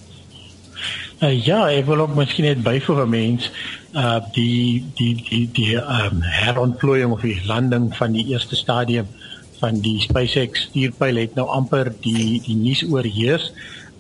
Uh, 1.21 1.35
ja, 1.37 1.67
ek 1.69 1.85
wil 1.85 2.01
ook 2.07 2.15
miskien 2.17 2.47
net 2.49 2.63
byvoeg 2.65 3.03
aan 3.03 3.11
mens 3.13 3.51
uh 3.93 4.17
die 4.33 4.81
die 4.97 5.13
die 5.27 5.43
die 5.53 5.75
ehm 5.77 6.17
um, 6.17 6.23
herontplooiing 6.23 7.13
of 7.13 7.27
die 7.27 7.37
landing 7.45 7.91
van 7.97 8.17
die 8.17 8.25
eerste 8.33 8.57
stadium 8.57 9.11
van 9.61 9.83
die 9.85 9.99
SpaceX 10.01 10.69
stuurpyl 10.71 11.21
het 11.21 11.37
nou 11.37 11.45
amper 11.53 11.93
die 12.01 12.41
die 12.47 12.57
nuus 12.57 12.81
oorheers. 12.89 13.51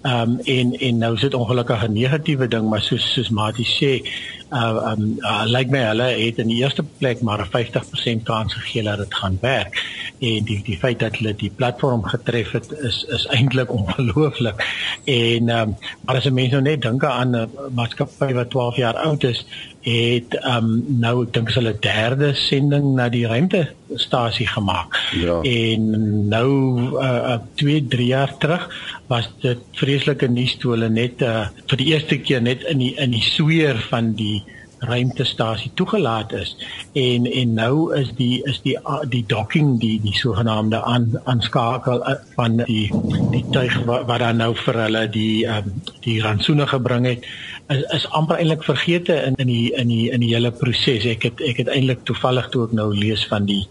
Ehm 0.02 0.30
um, 0.30 0.38
en 0.44 0.78
en 0.78 0.98
nou 0.98 1.14
is 1.14 1.20
dit 1.20 1.34
ongelukkig 1.34 1.86
'n 1.86 1.92
negatiewe 1.92 2.48
ding, 2.48 2.68
maar 2.68 2.80
soos 2.80 3.12
soos 3.12 3.28
Mati 3.28 3.64
sê, 3.64 4.08
uh 4.52 4.92
um 4.92 5.16
uh, 5.20 5.42
lyk 5.44 5.68
like 5.68 5.70
my 5.70 5.82
hulle 5.86 6.02
het 6.02 6.38
in 6.42 6.48
die 6.50 6.62
eerste 6.62 6.82
plek 6.82 7.20
maar 7.20 7.40
'n 7.40 7.50
50% 7.50 8.22
kans 8.22 8.54
gegee 8.54 8.82
dat 8.82 8.98
dit 8.98 9.14
gaan 9.14 9.38
werk. 9.40 9.82
En 10.18 10.44
die 10.44 10.62
die 10.64 10.78
feit 10.78 10.98
dat 10.98 11.16
hulle 11.16 11.34
die 11.34 11.52
platform 11.56 12.02
getref 12.04 12.50
het 12.50 12.72
is 12.72 13.04
is 13.08 13.26
eintlik 13.26 13.72
ongelooflik. 13.72 14.66
En 15.04 15.48
um 15.48 15.76
maar 16.04 16.16
as 16.16 16.30
mense 16.30 16.50
nou 16.50 16.62
net 16.62 16.82
dink 16.82 17.04
aan 17.04 17.36
'n 17.36 17.48
maatskappy 17.74 18.32
wat 18.32 18.50
12 18.50 18.76
jaar 18.76 18.96
oud 18.96 19.22
is 19.24 19.46
het 19.80 20.44
um 20.44 20.84
nou 20.88 21.22
ek 21.22 21.32
dink 21.32 21.52
hulle 21.52 21.76
derde 21.80 22.34
sending 22.34 22.94
na 22.94 23.08
die 23.08 23.26
ruimtestasie 23.26 24.46
gemaak. 24.46 24.98
Ja. 25.12 25.40
en 25.42 26.28
nou 26.28 26.50
uh 26.98 27.38
2 27.54 27.86
3 27.86 28.06
jaar 28.06 28.36
terug 28.38 28.68
was 29.10 29.26
dit 29.42 29.58
vreeslike 29.80 30.28
nuus 30.30 30.54
toe 30.62 30.76
hulle 30.76 30.88
net 30.92 31.22
uh 31.26 31.48
vir 31.70 31.82
die 31.82 31.90
eerste 31.92 32.20
keer 32.22 32.42
net 32.46 32.64
in 32.70 32.82
die 32.82 32.94
in 33.02 33.14
die 33.16 33.26
sweer 33.26 33.78
van 33.90 34.14
die 34.18 34.38
ruimtestasie 34.80 35.70
toegelaat 35.76 36.32
is. 36.32 36.54
En 36.96 37.26
en 37.26 37.54
nou 37.54 37.74
is 37.96 38.12
die 38.16 38.40
is 38.48 38.60
die 38.64 38.76
die 39.12 39.22
docking 39.28 39.74
die 39.80 39.98
die 40.00 40.14
sogenaamde 40.16 40.82
aan 40.82 41.10
aanskakel 41.24 42.04
eh, 42.04 42.16
van 42.36 42.62
die 42.64 42.88
die 43.34 43.44
tuig 43.52 43.76
wat, 43.84 44.06
wat 44.08 44.24
dan 44.24 44.40
nou 44.40 44.54
vir 44.56 44.80
hulle 44.86 45.04
die 45.12 45.44
um, 45.44 45.72
die 46.06 46.20
rantsoene 46.24 46.66
gebring 46.70 47.08
het 47.10 47.28
is 47.70 47.84
is 47.96 48.08
amper 48.16 48.40
eintlik 48.40 48.64
vergete 48.64 49.20
in 49.28 49.36
in 49.44 49.52
die 49.52 49.72
in 49.76 49.92
die 49.92 50.10
in 50.10 50.24
die 50.24 50.32
hele 50.34 50.52
proses 50.62 51.06
ek 51.12 51.28
het 51.28 51.44
ek 51.52 51.64
het 51.64 51.68
eintlik 51.68 52.06
toevallig 52.08 52.48
toe 52.54 52.64
ek 52.68 52.76
nou 52.80 52.90
lees 52.96 53.26
van 53.28 53.46
die 53.46 53.62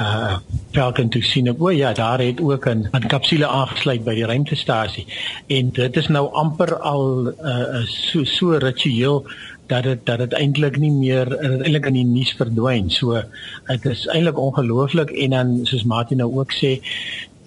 uh 0.00 0.38
Falcon 0.72 1.08
to 1.08 1.20
sien 1.20 1.48
o 1.58 1.70
ja 1.70 1.92
daar 1.92 2.18
het 2.18 2.40
ook 2.40 2.66
'n 2.68 2.88
'n 2.92 3.06
kapsule 3.06 3.46
aangesluit 3.46 4.04
by 4.04 4.14
die 4.14 4.26
ruimtestasie 4.26 5.06
en 5.46 5.70
dit 5.70 5.96
is 5.96 6.08
nou 6.08 6.32
amper 6.32 6.78
al 6.78 7.28
uh 7.28 7.86
so 7.86 8.24
so 8.24 8.56
ritueel 8.58 9.24
dat 9.66 9.82
dit 9.82 10.06
dat 10.06 10.18
dit 10.18 10.32
eintlik 10.32 10.76
nie 10.76 10.92
meer 10.92 11.30
eintlik 11.38 11.86
in 11.86 11.98
die 11.98 12.04
nuus 12.04 12.32
verdwyn. 12.36 12.90
So 12.90 13.22
dit 13.66 13.86
is 13.86 14.06
eintlik 14.06 14.38
ongelooflik 14.38 15.10
en 15.10 15.30
dan 15.30 15.58
soos 15.62 15.84
Martin 15.84 16.20
nou 16.20 16.30
ook 16.38 16.52
sê 16.52 16.80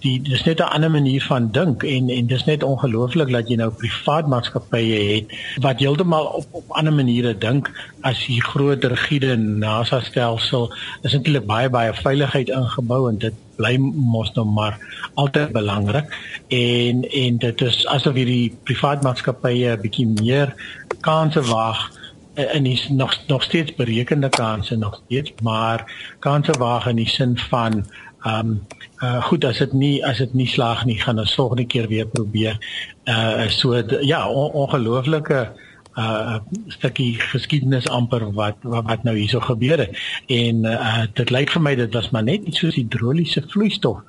die 0.02 0.20
dis 0.22 0.44
net 0.44 0.60
'n 0.60 0.70
ander 0.74 0.90
manier 0.90 1.22
van 1.22 1.50
dink 1.50 1.82
en 1.82 2.08
en 2.10 2.26
dis 2.26 2.44
net 2.44 2.62
ongelooflik 2.62 3.30
dat 3.32 3.48
jy 3.48 3.56
nou 3.56 3.70
privaat 3.70 4.28
maatskappye 4.28 4.98
het 5.14 5.34
wat 5.64 5.78
heeltemal 5.78 6.26
op 6.40 6.46
op 6.50 6.70
ander 6.70 6.92
maniere 6.92 7.38
dink 7.38 7.70
as 8.00 8.26
die 8.26 8.42
groot 8.42 8.84
rigiede 8.84 9.36
NASA 9.36 10.00
stelsel 10.00 10.72
is 11.02 11.14
eintlik 11.14 11.46
baie 11.46 11.68
baie 11.68 11.94
veiligheid 11.94 12.48
ingebou 12.48 13.08
en 13.10 13.18
dit 13.18 13.34
bly 13.56 13.76
mos 14.14 14.32
nou 14.36 14.46
maar 14.46 14.78
altyd 15.14 15.52
belangrik. 15.52 16.06
En 16.48 17.02
en 17.02 17.38
dit 17.38 17.60
is 17.60 17.86
asof 17.86 18.14
hierdie 18.14 18.56
privaat 18.64 19.02
maatskappye 19.02 19.76
'n 19.76 19.80
bietjie 19.80 20.06
meer 20.06 20.54
kanse 21.00 21.42
waag 21.42 21.90
en 22.34 22.66
is 22.66 22.88
nog 22.88 23.16
nog 23.26 23.42
steeds 23.42 23.74
berekende 23.74 24.28
kanse 24.28 24.76
nog 24.76 25.00
steeds 25.04 25.32
maar 25.42 25.84
kanse 26.18 26.52
waag 26.58 26.86
in 26.86 26.96
die 26.96 27.08
sin 27.08 27.38
van 27.38 27.84
ehm 28.26 28.50
um, 28.50 28.66
uh, 29.02 29.22
goed 29.22 29.44
as 29.44 29.58
dit 29.58 29.72
nie 29.72 30.04
as 30.04 30.18
dit 30.18 30.34
nie 30.34 30.46
slaag 30.46 30.84
nie 30.84 30.98
gaan 30.98 31.18
ons 31.18 31.34
volgende 31.34 31.66
keer 31.66 31.88
weer 31.88 32.06
probeer. 32.06 32.58
Uh 33.04 33.46
so 33.48 33.74
ja 34.00 34.26
on, 34.28 34.50
ongelooflike 34.50 35.52
uh 35.96 36.38
stukkie 36.66 37.14
geskiedenis 37.20 37.88
amper 37.88 38.32
wat 38.32 38.56
wat, 38.62 38.84
wat 38.84 39.02
nou 39.02 39.16
hierso 39.16 39.40
gebeur 39.40 39.78
het. 39.78 39.98
En 40.26 40.64
uh 40.64 41.06
dit 41.14 41.30
lyk 41.30 41.50
vir 41.54 41.62
my 41.62 41.74
dit 41.74 41.94
was 41.94 42.10
maar 42.10 42.26
net 42.26 42.42
iets 42.42 42.58
soos 42.58 42.74
hidroliese 42.74 43.44
vloeistof 43.46 44.02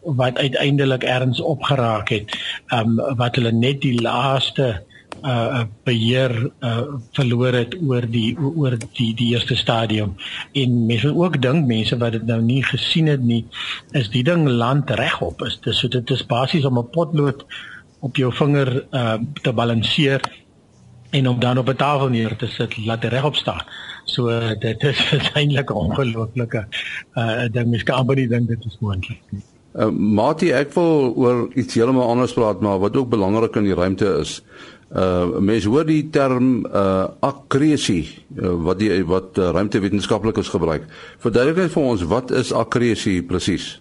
wat 0.00 0.38
uiteindelik 0.38 1.02
erns 1.04 1.40
opgeraak 1.40 2.08
het. 2.08 2.32
Um 2.72 2.96
wat 2.96 3.36
hulle 3.36 3.52
net 3.52 3.80
die 3.84 4.00
laaste 4.00 4.80
uh 5.24 5.62
beheer 5.84 6.32
uh 6.60 6.82
verloor 7.12 7.52
het 7.52 7.76
oor 7.82 8.06
die 8.06 8.36
oor 8.38 8.76
die 8.78 9.14
die 9.14 9.32
eerste 9.34 9.56
stadium. 9.56 10.14
En 10.52 10.86
mense 10.86 11.14
ook 11.14 11.40
dink 11.42 11.66
mense 11.66 11.98
wat 11.98 12.12
dit 12.12 12.26
nou 12.26 12.40
nie 12.42 12.62
gesien 12.64 13.06
het 13.06 13.22
nie 13.22 13.44
is 13.92 14.10
die 14.10 14.24
ding 14.24 14.48
land 14.48 14.90
regop. 14.90 15.42
Is 15.46 15.58
dis 15.64 15.78
so 15.78 15.88
dit 15.88 16.10
is 16.10 16.26
basies 16.26 16.64
om 16.64 16.78
'n 16.78 16.90
potlood 16.90 17.44
op 18.00 18.16
jou 18.16 18.32
vinger 18.32 18.86
uh 18.92 19.18
te 19.42 19.52
balanseer 19.52 20.20
en 21.10 21.28
om 21.28 21.40
dan 21.40 21.58
op 21.58 21.68
'n 21.68 21.76
tafel 21.76 22.08
neer 22.08 22.36
te 22.36 22.46
sit 22.46 22.76
laat 22.86 23.04
regop 23.04 23.36
staan. 23.36 23.64
So 24.04 24.28
dit 24.58 24.82
is 24.82 24.98
eintlik 25.38 25.70
'n 25.70 25.72
ongelooflike 25.74 26.66
uh 27.14 27.48
ding. 27.52 27.70
Mens 27.70 27.82
kan 27.82 27.96
amper 27.96 28.16
nie 28.16 28.28
dink 28.28 28.48
dit 28.48 28.64
is 28.64 28.76
moontlik 28.80 29.22
nie. 29.30 29.42
Uh, 29.70 29.86
Mati, 29.94 30.50
ek 30.50 30.72
wil 30.74 31.12
oor 31.14 31.44
iets 31.54 31.76
heeltemal 31.78 32.08
anders 32.10 32.32
praat, 32.34 32.58
maar 32.60 32.80
wat 32.82 32.96
ook 32.98 33.10
belangrik 33.12 33.54
in 33.60 33.68
die 33.68 33.76
ruimte 33.78 34.08
is. 34.18 34.40
Uh 34.90 35.38
mense 35.38 35.68
hoor 35.70 35.84
die 35.86 36.08
term 36.10 36.64
uh 36.66 37.06
akkresie 37.22 38.08
uh, 38.34 38.56
wat 38.66 38.80
die 38.80 39.04
wat 39.06 39.38
uh, 39.38 39.52
ruimtewetenskaplikes 39.54 40.50
gebruik. 40.50 40.88
Verduidelik 41.22 41.60
net 41.62 41.74
vir 41.76 41.84
ons 41.92 42.02
wat 42.10 42.32
is 42.34 42.50
akkresie 42.50 43.20
presies? 43.22 43.76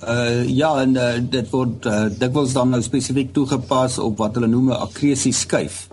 Uh 0.00 0.48
ja, 0.48 0.70
en 0.80 0.96
uh, 0.96 1.10
dit 1.20 1.50
word 1.52 1.84
uh, 1.84 2.06
dikwels 2.08 2.56
dan 2.56 2.72
nou 2.72 2.80
spesifiek 2.80 3.34
toegepas 3.36 3.98
op 4.00 4.16
wat 4.24 4.40
hulle 4.40 4.48
noem 4.48 4.72
'n 4.72 4.80
akkresie 4.88 5.32
skuif. 5.36 5.88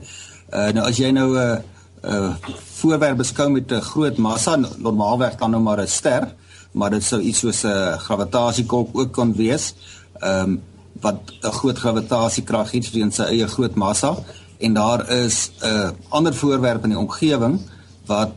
Uh 0.48 0.72
nou 0.80 0.88
as 0.88 1.04
jy 1.04 1.12
nou 1.12 1.36
'n 1.36 1.38
uh, 1.38 1.60
uh 2.08 2.32
voorwerp 2.80 3.18
beskou 3.18 3.50
met 3.52 3.68
'n 3.72 3.84
groot 3.84 4.18
massa, 4.18 4.56
normaalweg 4.56 5.36
kan 5.36 5.52
nou 5.52 5.62
maar 5.62 5.84
'n 5.84 5.88
ster, 5.88 6.32
maar 6.72 6.90
dit 6.90 7.04
sou 7.04 7.20
iets 7.20 7.40
soos 7.40 7.64
'n 7.66 8.00
gravitasiekolk 8.00 8.90
ook 8.94 9.12
kan 9.12 9.36
wees. 9.36 9.76
Ehm 10.24 10.50
um, 10.50 10.62
wat 11.02 11.34
'n 11.42 11.52
groot 11.52 11.78
gravitasiekrag 11.78 12.72
het 12.72 12.92
weens 12.92 13.16
sy 13.16 13.24
eie 13.24 13.48
groot 13.48 13.76
massa 13.76 14.16
en 14.58 14.74
daar 14.74 15.10
is 15.10 15.52
'n 15.60 15.66
uh, 15.66 15.90
ander 16.10 16.34
voorwerp 16.34 16.84
in 16.84 16.90
die 16.90 17.00
omgewing 17.00 17.60
wat 18.06 18.32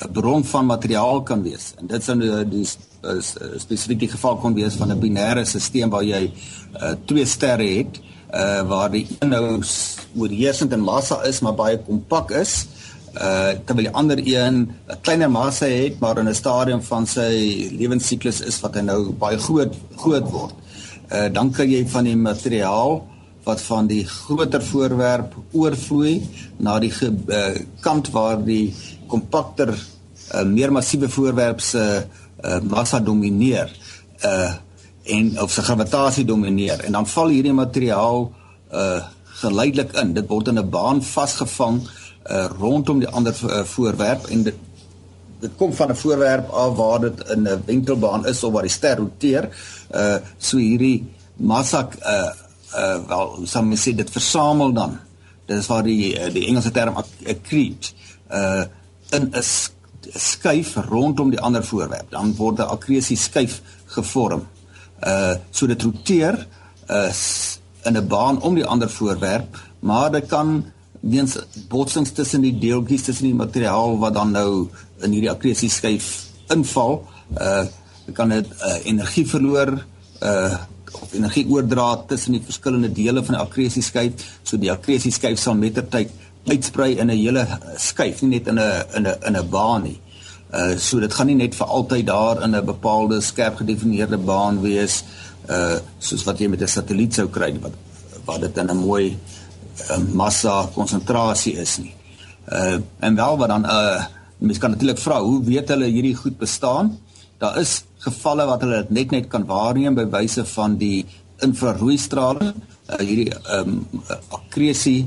'n 0.00 0.12
bron 0.12 0.44
van 0.44 0.66
materiaal 0.66 1.22
kan 1.22 1.42
wees. 1.42 1.72
En 1.76 1.86
dit 1.86 2.02
sou 2.02 2.16
nou 2.16 2.48
die 2.48 2.66
spesifiek 3.58 3.98
die 3.98 4.08
geval 4.08 4.36
kon 4.36 4.54
wees 4.54 4.74
van 4.74 4.92
'n 4.92 5.00
binêre 5.00 5.44
stelsel 5.44 5.88
waar 5.88 6.04
jy 6.04 6.32
uh, 6.82 6.92
twee 7.04 7.24
sterre 7.26 7.66
het 7.66 8.00
uh, 8.34 8.68
waar 8.68 8.90
die 8.90 9.06
een 9.18 9.28
nou 9.28 9.62
oorheersend 10.16 10.72
in 10.72 10.80
massa 10.80 11.22
is 11.22 11.40
maar 11.40 11.54
baie 11.54 11.78
kompak 11.78 12.30
is 12.30 12.66
uh 13.12 13.52
terwyl 13.64 13.84
die 13.84 13.94
ander 13.94 14.18
een 14.24 14.72
'n 14.88 15.00
kleiner 15.00 15.30
massa 15.30 15.66
het 15.66 16.00
maar 16.00 16.18
in 16.18 16.28
'n 16.28 16.34
stadium 16.34 16.82
van 16.82 17.06
sy 17.06 17.68
lewensiklus 17.78 18.40
is 18.40 18.60
wat 18.60 18.74
hy 18.74 18.80
nou 18.80 19.12
baie 19.12 19.38
groot 19.38 19.74
groot 19.96 20.30
word. 20.30 20.52
Uh 20.52 20.71
dan 21.08 21.50
kan 21.52 21.68
jy 21.68 21.82
van 21.88 22.04
die 22.04 22.16
materiaal 22.16 23.02
wat 23.44 23.60
van 23.60 23.86
die 23.86 24.04
groter 24.06 24.62
voorwerp 24.62 25.34
oorvloei 25.52 26.22
na 26.62 26.78
die 26.82 26.92
uh, 27.08 27.48
kant 27.80 28.10
waar 28.14 28.42
die 28.44 28.74
kompakter 29.10 29.72
uh, 29.74 30.42
meer 30.46 30.72
massiewe 30.72 31.08
voorwerp 31.08 31.60
se 31.60 31.82
uh, 32.44 32.60
massa 32.62 33.00
domineer 33.00 33.72
uh 34.26 34.52
en 35.02 35.32
of 35.42 35.50
sy 35.50 35.64
gravitasie 35.66 36.22
domineer 36.24 36.84
en 36.86 36.94
dan 36.94 37.06
val 37.10 37.32
hierdie 37.34 37.54
materiaal 37.56 38.28
uh 38.70 39.00
geleidelik 39.42 39.96
in. 39.98 40.12
Dit 40.14 40.28
word 40.30 40.48
in 40.48 40.58
'n 40.60 40.70
baan 40.70 41.02
vasgevang 41.02 41.80
uh 42.30 42.46
rondom 42.60 43.00
die 43.02 43.08
ander 43.08 43.34
uh, 43.34 43.64
voorwerp 43.64 44.28
en 44.30 44.42
dit 44.42 44.54
dit 45.42 45.54
kom 45.58 45.72
van 45.74 45.90
'n 45.90 45.96
voorwerp 45.96 46.50
af 46.50 46.76
waar 46.76 47.00
dit 47.00 47.18
in 47.34 47.42
'n 47.42 47.62
wentelbaan 47.66 48.26
is 48.26 48.44
of 48.44 48.52
waar 48.52 48.62
die 48.62 48.70
ster 48.70 48.96
roteer. 48.96 49.48
Uh 49.90 50.16
so 50.38 50.56
hierdie 50.56 51.04
massa 51.36 51.88
uh 52.02 52.30
uh 52.74 52.98
wel 53.06 53.38
sou 53.44 53.64
mens 53.64 53.88
sê 53.88 53.94
dit 53.94 54.10
versamel 54.10 54.72
dan. 54.72 54.98
Dit 55.46 55.58
is 55.58 55.66
waar 55.66 55.82
die 55.82 56.14
uh, 56.18 56.32
die 56.32 56.46
Engelse 56.46 56.70
term 56.70 56.96
accrete 56.96 57.92
uh 58.30 58.64
in 59.10 59.30
'n 59.34 59.42
skuif 60.14 60.76
rondom 60.88 61.30
die 61.30 61.40
ander 61.40 61.64
voorwerp. 61.64 62.10
Dan 62.10 62.34
word 62.36 62.58
'n 62.58 62.72
akkresie 62.76 63.16
skuif 63.16 63.62
gevorm. 63.84 64.46
Uh 65.06 65.34
so 65.50 65.66
dit 65.66 65.82
roteer 65.82 66.46
uh 66.90 67.12
in 67.82 67.96
'n 67.96 68.06
baan 68.06 68.40
om 68.40 68.54
die 68.54 68.66
ander 68.66 68.90
voorwerp, 68.90 69.58
maar 69.80 70.10
dit 70.10 70.26
kan 70.26 70.64
weens 71.02 71.36
botsings 71.68 72.12
tussen 72.14 72.44
die 72.46 72.54
deeltjies 72.62 73.08
tussen 73.08 73.26
die 73.26 73.36
materiaal 73.36 73.96
wat 73.98 74.14
dan 74.14 74.34
nou 74.36 74.50
in 75.02 75.14
hierdie 75.14 75.30
akkresie 75.32 75.70
skuif 75.70 76.10
inval, 76.52 77.02
uh 77.38 77.64
kan 78.12 78.32
dit 78.34 78.48
uh, 78.66 78.78
energie 78.90 79.22
verloor 79.30 79.70
uh 80.26 80.54
of 80.92 81.14
energie 81.16 81.46
oordra 81.48 82.02
tussen 82.10 82.34
die 82.34 82.42
verskillende 82.44 82.90
dele 82.92 83.22
van 83.24 83.38
die 83.38 83.42
akkresie 83.42 83.82
skuif, 83.82 84.24
so 84.44 84.58
die 84.60 84.70
akkresie 84.72 85.12
skuif 85.14 85.38
sal 85.40 85.56
mettertyd 85.56 86.10
uitsprei 86.50 86.98
in 86.98 87.10
'n 87.10 87.16
hele 87.16 87.46
skuif, 87.78 88.22
nie 88.22 88.38
net 88.38 88.50
in 88.50 88.58
'n 88.58 88.84
in 88.96 89.06
'n 89.06 89.16
in 89.26 89.36
'n 89.36 89.50
baan 89.50 89.82
nie. 89.82 89.98
Uh 90.52 90.76
so 90.78 91.00
dit 91.00 91.14
gaan 91.14 91.26
nie 91.26 91.38
net 91.38 91.54
vir 91.54 91.66
altyd 91.66 92.06
daar 92.06 92.42
in 92.42 92.54
'n 92.54 92.64
bepaalde 92.66 93.20
skerp 93.20 93.56
gedefinieerde 93.56 94.18
baan 94.18 94.60
wees 94.60 95.04
uh 95.48 95.78
soos 95.98 96.24
wat 96.24 96.38
jy 96.38 96.48
met 96.48 96.62
'n 96.62 96.68
satelliet 96.68 97.14
sou 97.14 97.28
kry 97.28 97.54
wat 97.60 97.72
wat 98.24 98.40
dit 98.40 98.56
in 98.58 98.70
'n 98.70 98.76
mooi 98.76 99.06
uh, 99.10 99.41
massa 100.12 100.68
konsentrasie 100.74 101.56
is 101.56 101.78
nie. 101.78 101.94
Uh 102.48 102.78
en 103.00 103.14
wel 103.14 103.38
wat 103.38 103.48
dan 103.48 103.64
uh 103.64 104.04
mens 104.38 104.58
kan 104.58 104.70
natuurlik 104.70 104.98
vra 104.98 105.20
hoe 105.22 105.42
weet 105.44 105.68
hulle 105.68 105.86
hierdie 105.86 106.16
goed 106.16 106.38
bestaan? 106.38 106.98
Daar 107.38 107.58
is 107.58 107.84
gevalle 107.98 108.46
wat 108.46 108.60
hulle 108.60 108.82
dit 108.82 108.90
net 108.90 109.10
net 109.10 109.28
kan 109.30 109.46
waarneem 109.46 109.94
by 109.94 110.06
wyse 110.10 110.44
van 110.54 110.76
die 110.76 111.06
infrarooi 111.42 111.96
strale, 111.98 112.52
uh, 112.52 112.98
hierdie 112.98 113.30
ehm 113.32 113.78
um, 113.78 114.02
akkresie 114.30 115.06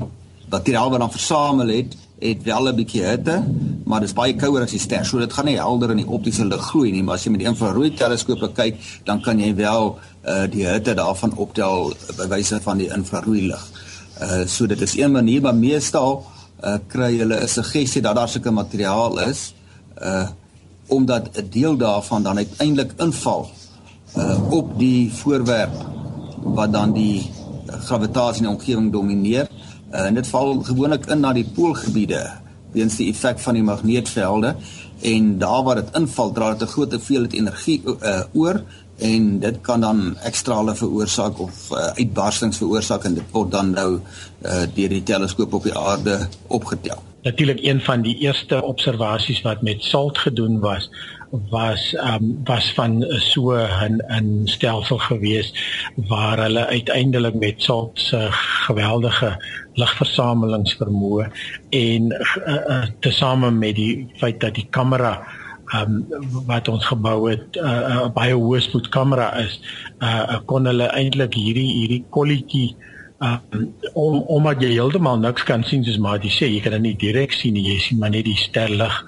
materiaal 0.50 0.90
wat 0.90 1.00
dan 1.02 1.12
versamel 1.12 1.72
het, 1.74 1.96
het 2.18 2.42
wel 2.42 2.68
'n 2.68 2.76
bietjie 2.76 3.02
hitte, 3.04 3.44
maar 3.84 4.00
dit 4.00 4.08
is 4.08 4.14
baie 4.14 4.34
kouer 4.34 4.62
as 4.62 4.70
die 4.70 4.80
ster. 4.80 5.04
So 5.04 5.18
dit 5.18 5.32
gaan 5.32 5.44
nie 5.44 5.56
helder 5.56 5.90
in 5.90 5.96
die 5.96 6.08
optiese 6.08 6.44
lig 6.44 6.62
gloei 6.70 6.90
nie, 6.90 7.02
maar 7.02 7.14
as 7.14 7.24
jy 7.24 7.30
met 7.30 7.40
die 7.40 7.48
infrarooi 7.48 7.94
teleskope 7.94 8.52
kyk, 8.52 8.76
dan 9.04 9.20
kan 9.20 9.38
jy 9.38 9.54
wel 9.54 9.98
uh 10.24 10.46
die 10.50 10.66
hitte 10.66 10.94
daarvan 10.94 11.36
optel 11.36 11.92
by 12.16 12.26
wyse 12.28 12.60
van 12.60 12.78
die 12.78 12.88
infrarooi 12.88 13.46
lig. 13.46 13.70
Uh 14.20 14.46
so 14.46 14.66
dit 14.66 14.80
is 14.80 14.96
een 14.96 15.12
manier, 15.12 15.40
maar 15.42 15.54
meestal 15.54 16.24
uh 16.64 16.78
kry 16.86 17.18
hulle 17.18 17.42
'n 17.42 17.48
suggestie 17.48 18.02
dat 18.02 18.16
daar 18.16 18.28
sulke 18.28 18.50
materiaal 18.50 19.20
is 19.20 19.54
uh 20.02 20.28
omdat 20.86 21.28
'n 21.36 21.48
deel 21.50 21.76
daarvan 21.76 22.22
dan 22.22 22.36
uiteindelik 22.36 22.92
inval 22.96 23.50
uh 24.16 24.52
op 24.52 24.78
die 24.78 25.12
voorwerp 25.12 25.74
wat 26.42 26.72
dan 26.72 26.92
die 26.92 27.30
gravitasie 27.66 28.42
in 28.42 28.48
die 28.48 28.56
omgewing 28.56 28.92
domineer 28.92 29.48
Uh, 29.86 30.08
en 30.08 30.16
dit 30.18 30.26
val 30.26 30.58
gewoonlik 30.66 31.06
in 31.06 31.20
na 31.22 31.30
die 31.32 31.46
poolgebiede 31.56 32.18
weens 32.74 32.96
die 32.98 33.06
effek 33.12 33.38
van 33.38 33.54
die 33.54 33.62
magneetvelde. 33.62 34.56
En 35.06 35.28
daar 35.38 35.62
waar 35.64 35.78
dit 35.78 35.94
inval 35.94 36.32
dra 36.34 36.50
dit 36.52 36.62
'n 36.62 36.72
groot 36.72 36.92
hoeveelheid 36.92 37.32
energie 37.32 37.82
uh, 37.84 38.22
oor 38.32 38.62
en 38.98 39.38
dit 39.38 39.60
kan 39.60 39.80
dan 39.80 40.16
ekstrale 40.24 40.74
veroorsaak 40.74 41.40
of 41.40 41.70
uh, 41.70 41.90
uitbarstings 41.98 42.56
veroorsaak 42.56 43.04
en 43.04 43.14
dit 43.14 43.34
word 43.34 43.50
dan 43.50 43.70
nou 43.70 43.90
uh, 43.98 44.62
deur 44.74 44.88
die 44.88 45.02
teleskoop 45.02 45.54
op 45.54 45.68
die 45.68 45.76
aarde 45.76 46.28
opgetel. 46.46 47.02
Natuurlik 47.26 47.58
een 47.62 47.80
van 47.80 48.02
die 48.02 48.16
eerste 48.22 48.62
observasies 48.62 49.42
wat 49.42 49.62
met 49.62 49.82
salt 49.82 50.18
gedoen 50.18 50.60
was 50.60 50.90
was 51.50 51.94
um, 51.98 52.40
was 52.44 52.72
van 52.72 53.02
so 53.18 53.52
'n 53.52 54.00
'n 54.08 54.42
stelsel 54.44 54.98
gewees 54.98 55.52
waar 55.96 56.38
hulle 56.38 56.66
uiteindelik 56.66 57.34
met 57.34 57.62
salt 57.62 58.00
se 58.00 58.28
geweldige 58.66 59.42
ligversamelingsvermoë 59.74 61.28
en 61.70 62.02
uh, 62.12 62.54
uh, 62.68 62.84
tesame 63.00 63.50
met 63.50 63.74
die 63.74 64.08
feit 64.16 64.40
dat 64.40 64.54
die 64.54 64.66
kamera 64.70 65.26
um, 65.74 66.04
wat 66.46 66.68
ons 66.68 66.84
gebou 66.86 67.30
het 67.30 67.56
'n 67.56 67.64
uh, 67.64 67.90
uh, 67.94 68.08
baie 68.14 68.34
hoë 68.34 68.60
spoed 68.60 68.88
kamera 68.88 69.32
is 69.44 69.60
uh, 70.00 70.38
kon 70.46 70.66
hulle 70.66 70.90
eintlik 70.92 71.34
hierdie 71.34 71.70
hierdie 71.80 72.04
kolletjie 72.10 72.76
um, 73.18 73.72
om 73.94 74.22
omdat 74.22 74.62
jy 74.62 74.72
heeltemal 74.78 75.18
niks 75.18 75.42
kan 75.42 75.64
sien 75.64 75.84
soos 75.84 75.98
maar 75.98 76.18
jy 76.22 76.30
sê 76.30 76.46
jy 76.54 76.60
kan 76.60 76.72
dit 76.72 76.82
nie 76.82 76.96
direk 76.96 77.32
sien 77.32 77.54
nie 77.54 77.66
jy 77.72 77.78
sien 77.78 77.98
maar 77.98 78.10
net 78.10 78.24
die 78.24 78.36
sterlig 78.36 79.04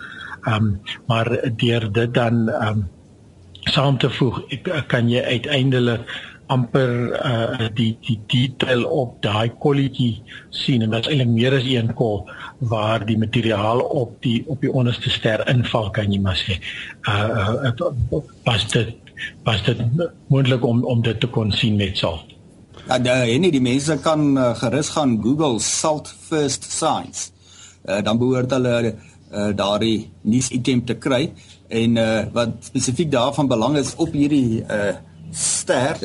Ehm 0.48 0.54
um, 0.54 0.80
maar 1.06 1.28
deur 1.56 1.92
dit 1.92 2.14
dan 2.14 2.48
ehm 2.48 2.68
um, 2.68 2.88
saam 3.52 3.98
te 3.98 4.10
voeg 4.10 4.42
kan 4.86 5.08
jy 5.10 5.22
uiteindelik 5.22 6.00
amper 6.54 6.92
uh 7.30 7.68
die 7.76 7.90
die 8.06 8.18
detail 8.26 8.84
op 8.84 9.18
daai 9.24 9.50
kwaliteit 9.60 10.22
sien 10.50 10.82
en 10.82 10.94
dit 10.94 11.06
is 11.06 11.10
eintlik 11.12 11.34
meer 11.34 11.56
as 11.58 11.66
een 11.68 11.92
kol 11.98 12.24
waar 12.72 13.04
die 13.06 13.18
materiaal 13.18 13.82
op 14.02 14.16
die 14.24 14.42
op 14.46 14.64
die 14.64 14.72
onderste 14.72 15.10
ster 15.10 15.44
inval 15.52 15.90
kan 15.90 16.12
jy 16.12 16.20
maar 16.24 16.38
sê. 16.40 16.58
Uh 17.08 17.70
uh 17.70 18.22
pas 18.44 18.66
dit 18.72 18.94
pas 19.44 19.62
dit 19.66 19.84
moontlik 20.28 20.64
om 20.64 20.84
om 20.84 21.02
dit 21.02 21.20
te 21.20 21.26
kon 21.26 21.52
sien 21.52 21.76
met 21.76 21.96
sal. 21.98 22.20
Ja, 22.88 22.96
en 22.96 23.40
nie 23.44 23.52
die 23.52 23.60
mense 23.62 23.98
kan 24.00 24.30
uh, 24.38 24.54
gerus 24.56 24.88
gaan 24.94 25.18
Google 25.22 25.60
salt 25.60 26.08
first 26.28 26.64
signs. 26.72 27.32
Uh, 27.84 28.00
dan 28.04 28.18
behoort 28.18 28.50
hulle 28.50 28.94
uh, 29.32 29.50
daardie 29.56 30.08
nuusitem 30.22 30.84
te 30.86 30.96
kry 30.96 31.28
en 31.68 31.96
uh, 32.00 32.22
wat 32.32 32.70
spesifiek 32.70 33.10
daarvan 33.12 33.48
belang 33.48 33.76
is 33.76 33.94
op 33.96 34.12
hierdie 34.16 34.62
uh, 34.64 34.94
ster 35.32 35.98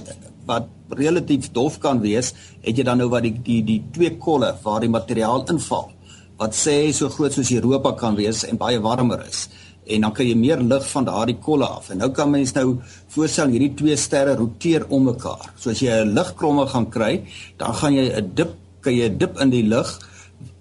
wat 0.45 0.69
relatief 0.89 1.51
dof 1.51 1.79
kan 1.79 2.01
wees, 2.01 2.33
het 2.61 2.77
jy 2.77 2.83
dan 2.83 2.97
nou 2.97 3.09
wat 3.09 3.23
die 3.23 3.35
die 3.43 3.61
die 3.63 3.81
twee 3.93 4.17
kolle 4.17 4.53
waar 4.63 4.81
die 4.81 4.89
materiaal 4.89 5.45
inval 5.49 5.91
wat 6.37 6.55
sê 6.57 6.91
so 6.91 7.09
groot 7.13 7.33
soos 7.33 7.51
Europa 7.53 7.93
kan 7.93 8.15
wees 8.17 8.43
en 8.43 8.57
baie 8.57 8.79
warmer 8.81 9.21
is 9.27 9.47
en 9.85 10.05
dan 10.05 10.13
kan 10.15 10.25
jy 10.27 10.35
meer 10.39 10.61
lig 10.63 10.85
van 10.89 11.05
daardie 11.07 11.37
kolle 11.43 11.67
af. 11.67 11.89
En 11.91 11.99
nou 11.99 12.09
kan 12.15 12.29
mens 12.31 12.53
nou 12.55 12.77
voorstel 13.11 13.51
hierdie 13.51 13.73
twee 13.75 13.97
sterre 13.99 14.35
roteer 14.39 14.85
om 14.87 15.09
mekaar. 15.09 15.51
So 15.59 15.71
as 15.71 15.81
jy 15.83 15.91
'n 15.91 16.13
ligkromme 16.15 16.67
gaan 16.67 16.89
kry, 16.89 17.23
dan 17.57 17.73
gaan 17.73 17.93
jy 17.93 18.07
'n 18.15 18.31
dip 18.35 18.55
kan 18.81 18.93
jy 18.93 19.09
'n 19.09 19.17
dip 19.17 19.39
in 19.39 19.49
die 19.49 19.63
lig 19.63 19.99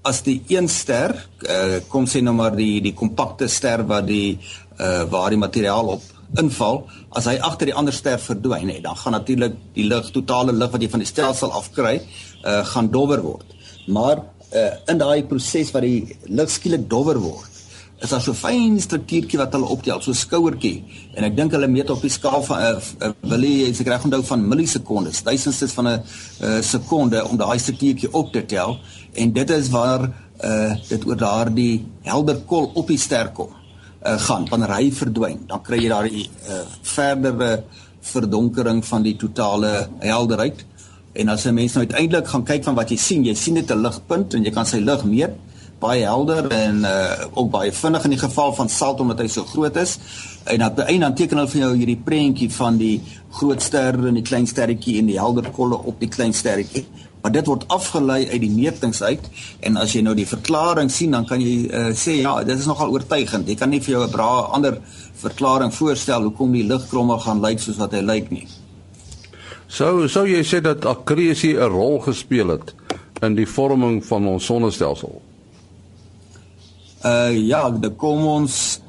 as 0.05 0.23
die 0.23 0.43
een 0.49 0.69
ster 0.69 1.15
uh, 1.49 1.79
kom 1.89 2.07
sê 2.07 2.23
nou 2.23 2.35
maar 2.35 2.57
die 2.57 2.81
die 2.81 2.95
kompakte 2.95 3.49
ster 3.49 3.85
wat 3.87 4.07
die 4.07 4.39
uh, 4.81 5.05
waar 5.11 5.31
die 5.31 5.39
materiaal 5.39 5.95
op 5.97 6.03
inval, 6.41 6.83
as 7.17 7.29
hy 7.29 7.37
agter 7.45 7.71
die 7.71 7.77
ander 7.77 7.95
ster 7.95 8.21
verdwyn, 8.21 8.67
nee, 8.71 8.83
dan 8.85 8.97
gaan 8.97 9.17
natuurlik 9.17 9.57
die 9.77 9.87
lig, 9.89 10.11
totale 10.15 10.53
lig 10.53 10.73
wat 10.73 10.83
jy 10.83 10.91
van 10.93 11.05
die 11.05 11.09
stelsel 11.11 11.53
afkry, 11.53 11.99
uh 12.45 12.63
gaan 12.73 12.91
dowwer 12.93 13.23
word. 13.25 13.57
Maar 13.87 14.25
uh 14.53 14.69
in 14.93 15.01
daai 15.01 15.25
proses 15.29 15.73
wat 15.75 15.87
die 15.87 16.17
lig 16.29 16.51
skielik 16.51 16.89
dowwer 16.91 17.21
word, 17.21 17.49
is 18.03 18.11
daar 18.11 18.23
so 18.25 18.35
fyn 18.35 18.81
struktuurtjie 18.83 19.39
wat 19.39 19.53
hulle 19.55 19.69
optel, 19.71 20.01
so 20.03 20.17
skouertjie. 20.17 20.83
En 21.15 21.29
ek 21.29 21.37
dink 21.37 21.55
hulle 21.55 21.69
meet 21.71 21.91
op 21.95 22.03
die 22.03 22.11
skaal 22.11 22.43
van 22.49 22.65
uh, 22.65 22.73
uh, 22.99 23.13
wil 23.31 23.47
jy 23.47 23.69
as 23.71 23.83
ek 23.85 23.93
reg 23.93 24.09
onthou 24.09 24.25
van 24.33 24.43
millisekondes, 24.51 25.23
duisendstes 25.23 25.77
van 25.79 25.93
'n 25.93 26.01
uh, 26.01 26.59
sekonde 26.67 27.23
om 27.29 27.39
daai 27.39 27.59
struktuurtjie 27.63 28.11
op 28.13 28.33
te 28.33 28.43
tel 28.47 28.79
en 29.15 29.33
dit 29.33 29.51
is 29.51 29.71
waar 29.71 30.11
uh 30.43 30.75
dit 30.89 31.05
oor 31.07 31.17
daardie 31.17 31.85
helder 32.03 32.41
kol 32.47 32.73
op 32.75 32.89
die 32.89 32.99
ster 32.99 33.31
kom 33.31 33.62
uh, 34.05 34.19
gaan 34.19 34.49
wanneer 34.51 34.75
hy 34.77 34.91
verdwyn. 34.93 35.47
Dan 35.47 35.63
kry 35.63 35.83
jy 35.83 35.89
daar 35.89 36.09
'n 36.09 36.27
uh, 36.49 36.61
verdere 36.83 37.65
verdonkering 38.01 38.85
van 38.85 39.03
die 39.03 39.17
totale 39.17 39.89
helderheid. 39.99 40.65
En 41.13 41.29
as 41.29 41.45
'n 41.45 41.55
mens 41.55 41.73
nou 41.73 41.87
uiteindelik 41.87 42.29
gaan 42.29 42.45
kyk 42.45 42.65
van 42.65 42.75
wat 42.75 42.91
jy 42.91 42.97
sien 42.97 43.25
jy 43.25 43.35
sien 43.35 43.55
dit 43.55 43.71
'n 43.71 43.83
ligpunt 43.83 44.35
en 44.35 44.45
jy 44.45 44.51
kan 44.51 44.67
sy 44.67 44.79
lig 44.79 45.05
meet 45.05 45.35
baie 45.83 46.05
helder 46.07 46.47
en 46.55 46.85
uh, 46.87 47.27
ook 47.35 47.51
baie 47.51 47.73
vinnig 47.73 48.05
in 48.05 48.15
die 48.15 48.21
geval 48.21 48.55
van 48.55 48.69
salt 48.69 49.01
omdat 49.03 49.19
hy 49.19 49.29
so 49.29 49.45
groot 49.45 49.77
is. 49.77 49.99
En 50.45 50.59
dan 50.59 50.75
by 50.75 50.87
een 50.87 51.15
teken 51.15 51.41
hulle 51.41 51.51
vir 51.51 51.61
jou 51.61 51.73
hierdie 51.77 52.01
prentjie 52.05 52.51
van 52.55 52.79
die 52.79 53.01
groot 53.39 53.63
ster 53.63 53.99
en 54.09 54.15
die 54.15 54.27
klein 54.27 54.47
sterretjie 54.47 54.99
en 55.01 55.11
die 55.11 55.19
helder 55.19 55.51
kolle 55.51 55.79
op 55.79 55.99
die 56.01 56.11
klein 56.13 56.35
sterretjie 56.35 56.87
maar 57.23 57.33
dit 57.33 57.47
word 57.47 57.65
afgelei 57.71 58.25
uit 58.31 58.41
die 58.43 58.51
metings 58.51 59.03
uit 59.03 59.29
en 59.61 59.79
as 59.79 59.95
jy 59.95 60.03
nou 60.03 60.15
die 60.19 60.27
verklaring 60.27 60.91
sien 60.91 61.15
dan 61.15 61.27
kan 61.29 61.41
jy 61.41 61.69
uh, 61.71 61.85
sê 61.95 62.19
ja 62.21 62.35
dit 62.45 62.59
is 62.59 62.67
nogal 62.67 62.91
oortuigend. 62.91 63.49
Jy 63.49 63.57
kan 63.61 63.71
nie 63.71 63.81
vir 63.81 63.95
jou 63.95 64.03
'n 64.07 64.11
bra 64.11 64.31
ander 64.59 64.81
verklaring 65.23 65.75
voorstel 65.75 66.23
hoekom 66.23 66.53
die 66.53 66.67
ligkromme 66.67 67.19
gaan 67.23 67.41
lyk 67.41 67.61
soos 67.61 67.79
wat 67.79 67.93
hy 67.93 68.03
lyk 68.03 68.31
nie. 68.31 68.47
Sou 69.69 70.09
sou 70.09 70.27
jy 70.27 70.43
sê 70.43 70.61
dat 70.61 70.85
akkresie 70.85 71.57
'n 71.57 71.71
rol 71.71 72.01
gespeel 72.01 72.49
het 72.49 72.75
in 73.23 73.35
die 73.35 73.47
vorming 73.47 74.03
van 74.05 74.27
ons 74.27 74.45
sonnestelsel? 74.45 75.23
Uh 77.05 77.31
ja 77.39 77.71
dit 77.71 77.97
kom 77.97 78.27
ons 78.27 78.81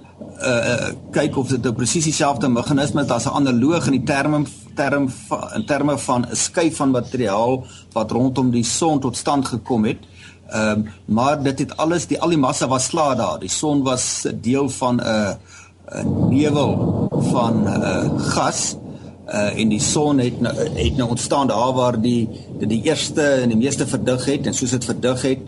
uh 0.42 0.90
kyk 1.12 1.38
of 1.38 1.48
dit 1.48 1.66
'n 1.66 1.74
presies 1.74 2.04
dieselfde 2.04 2.50
meganisme 2.50 3.04
is 3.04 3.10
as 3.10 3.26
'n 3.26 3.36
analoog 3.40 3.86
in 3.86 3.92
die 3.92 4.04
terme 4.04 4.44
term 4.76 5.10
in 5.56 5.66
terme 5.66 5.98
van 5.98 6.26
'n 6.26 6.36
skuif 6.36 6.76
van 6.76 6.92
materiaal 6.92 7.66
wat 7.94 8.12
rondom 8.12 8.52
die 8.52 8.64
son 8.64 9.00
tot 9.00 9.18
stand 9.18 9.46
gekom 9.46 9.86
het. 9.86 10.00
Ehm 10.48 10.70
um, 10.70 10.90
maar 11.06 11.44
dit 11.44 11.60
het 11.60 11.78
alles 11.78 12.08
die 12.08 12.22
al 12.22 12.30
die 12.30 12.38
massa 12.38 12.68
was 12.68 12.88
klaar 12.88 13.16
daar. 13.16 13.40
Die 13.40 13.50
son 13.50 13.84
was 13.84 14.28
deel 14.42 14.70
van 14.70 14.96
'n 15.02 15.38
'n 15.92 16.30
nevel 16.30 17.08
van 17.12 17.68
uh, 17.68 18.20
gas 18.20 18.76
uh 19.28 19.60
en 19.60 19.70
die 19.70 19.80
son 19.80 20.20
het 20.20 20.42
nou, 20.42 20.56
het 20.56 20.98
nou 20.98 21.10
ontstaan 21.10 21.48
daar 21.48 21.74
waar 21.74 22.02
die 22.02 22.30
die, 22.60 22.82
eerste 22.84 23.22
en 23.22 23.50
die 23.50 23.58
meeste 23.58 23.88
verdig 23.88 24.26
het 24.26 24.48
en 24.48 24.54
soos 24.54 24.70
dit 24.70 24.86
verdig 24.86 25.22
het 25.22 25.40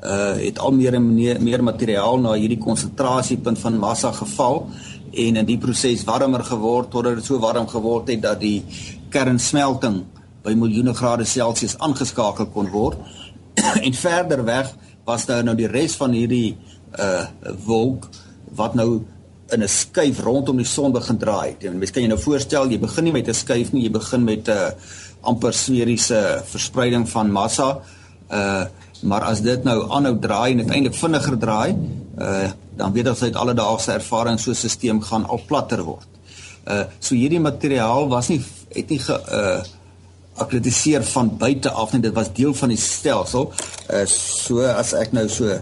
uh 0.00 0.36
het 0.40 0.58
al 0.58 0.72
meer 0.72 0.94
en 0.94 1.14
meer, 1.14 1.40
meer 1.42 1.62
materiaal 1.62 2.18
na 2.18 2.32
hierdie 2.32 2.58
konsentrasiepunt 2.58 3.58
van 3.58 3.78
massa 3.78 4.12
geval 4.12 4.62
en 5.12 5.36
in 5.36 5.46
die 5.46 5.58
proses 5.58 6.04
warmer 6.04 6.44
geword 6.44 6.90
totdat 6.90 7.18
dit 7.20 7.24
so 7.24 7.38
warm 7.38 7.68
geword 7.68 8.08
het 8.08 8.22
dat 8.22 8.40
die 8.40 8.62
kernsmelting 9.10 10.04
by 10.42 10.54
miljoene 10.56 10.94
grade 10.94 11.24
Celsius 11.24 11.76
aangeskakel 11.78 12.48
kon 12.54 12.70
word. 12.72 12.96
en 13.86 13.94
verder 13.94 14.44
weg 14.44 14.72
was 15.04 15.26
daar 15.26 15.44
nou 15.44 15.56
die 15.58 15.68
res 15.68 15.96
van 16.00 16.16
hierdie 16.16 16.56
uh 16.98 17.26
wolk 17.66 18.08
wat 18.56 18.74
nou 18.74 19.02
in 19.52 19.62
'n 19.62 19.68
skuif 19.68 20.20
rondom 20.20 20.56
die 20.56 20.66
son 20.66 20.92
begin 20.92 21.18
draai. 21.18 21.56
En 21.60 21.78
mens 21.78 21.90
kan 21.90 22.02
jy 22.02 22.08
nou 22.08 22.18
voorstel, 22.18 22.70
jy 22.70 22.78
begin 22.78 23.04
nie 23.04 23.12
met 23.12 23.28
'n 23.28 23.34
skuif 23.34 23.72
nie, 23.72 23.82
jy 23.82 23.90
begin 23.90 24.24
met 24.24 24.48
'n 24.48 24.50
uh, 24.50 24.70
amper 25.20 25.52
sferiese 25.52 26.42
verspreiding 26.44 27.08
van 27.08 27.30
massa. 27.30 27.80
Uh 28.30 28.64
maar 29.02 29.24
as 29.24 29.40
dit 29.40 29.64
nou 29.64 29.78
aanhou 29.90 30.18
draai 30.18 30.52
en 30.52 30.62
uiteindelik 30.64 30.98
vinniger 30.98 31.38
draai, 31.38 31.76
uh 32.18 32.50
dan 32.80 32.92
weet 32.92 33.08
ons 33.10 33.22
uit 33.22 33.36
alledaagse 33.36 33.92
ervaring 33.92 34.38
so 34.40 34.50
'n 34.50 34.54
stelsel 34.54 35.02
gaan 35.04 35.26
al 35.28 35.40
platter 35.46 35.82
word. 35.84 36.08
Uh 36.66 36.84
so 36.98 37.14
hierdie 37.14 37.40
materiaal 37.40 38.08
was 38.08 38.28
nie 38.28 38.40
het 38.68 38.88
nie 38.88 38.98
ge 38.98 39.12
uh 39.12 39.62
akkrediseer 40.34 41.04
van 41.04 41.36
buite 41.36 41.70
af 41.70 41.92
nie, 41.92 42.00
dit 42.00 42.14
was 42.14 42.32
deel 42.32 42.54
van 42.54 42.68
die 42.68 42.78
stelsel. 42.78 43.52
Uh 43.90 44.06
so 44.06 44.60
as 44.60 44.92
ek 44.92 45.12
nou 45.12 45.28
so 45.28 45.60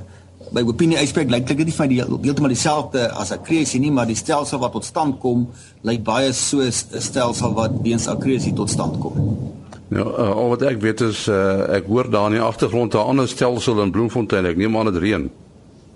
by 0.53 0.62
opinie 0.64 0.96
uitspreek, 0.98 1.31
lyk 1.31 1.46
dit 1.46 1.64
nie 1.68 1.74
van 1.74 1.90
die 1.90 1.98
heeltemal 2.01 2.53
dieselfde 2.53 3.11
as 3.11 3.33
'n 3.33 3.42
kreasie 3.42 3.81
nie, 3.81 3.90
maar 3.90 4.07
die 4.07 4.16
stelsel 4.16 4.59
wat 4.59 4.72
tot 4.72 4.85
stand 4.85 5.18
kom, 5.18 5.48
lyk 5.83 6.05
baie 6.05 6.33
soos 6.33 6.87
'n 6.92 7.01
stelsel 7.01 7.53
wat 7.55 7.72
weens 7.83 8.09
'n 8.09 8.18
kreasie 8.18 8.55
tot 8.55 8.70
stand 8.70 8.98
kom. 9.01 9.58
Ja, 9.88 10.05
uh, 10.05 10.31
al 10.37 10.48
wat 10.48 10.62
ek 10.62 10.81
weet 10.81 11.01
is 11.01 11.27
uh, 11.29 11.74
ek 11.79 11.87
hoor 11.87 12.11
daar 12.11 12.27
in 12.29 12.38
die 12.38 12.44
agtergrond 12.44 12.94
'n 12.94 13.09
ander 13.14 13.29
stelsel 13.29 13.83
in 13.83 13.90
Bloemfontein. 13.90 14.46
Ek 14.46 14.57
neem 14.57 14.77
aan 14.77 14.92
dit 14.92 15.03
reën 15.03 15.31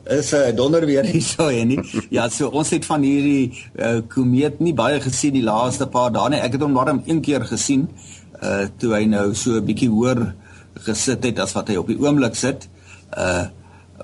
is 0.05 0.33
'n 0.33 0.37
uh, 0.37 0.57
donder 0.57 0.87
weer 0.87 1.05
hier 1.05 1.22
so 1.37 1.48
en 1.48 1.68
nie. 1.68 1.81
Ja, 2.11 2.28
so 2.28 2.48
ons 2.48 2.70
het 2.70 2.85
van 2.85 3.02
hierdie 3.02 3.52
uh, 3.76 4.00
komeet 4.09 4.61
nie 4.61 4.74
baie 4.74 5.00
gesien 5.00 5.33
die 5.33 5.42
laaste 5.42 5.87
paar 5.87 6.12
dae 6.12 6.28
nie. 6.28 6.40
Ek 6.40 6.52
het 6.52 6.61
hom 6.61 6.72
maar 6.72 6.90
een 7.07 7.20
keer 7.20 7.44
gesien 7.44 7.88
uh 8.42 8.66
toe 8.76 8.94
hy 8.94 9.05
nou 9.07 9.35
so 9.35 9.50
'n 9.61 9.64
bietjie 9.64 9.88
hoër 9.88 10.35
gesit 10.74 11.24
het 11.24 11.38
as 11.38 11.52
wat 11.52 11.68
hy 11.68 11.76
op 11.76 11.87
die 11.87 11.98
oomblik 11.98 12.35
sit. 12.35 12.68
Uh 13.16 13.46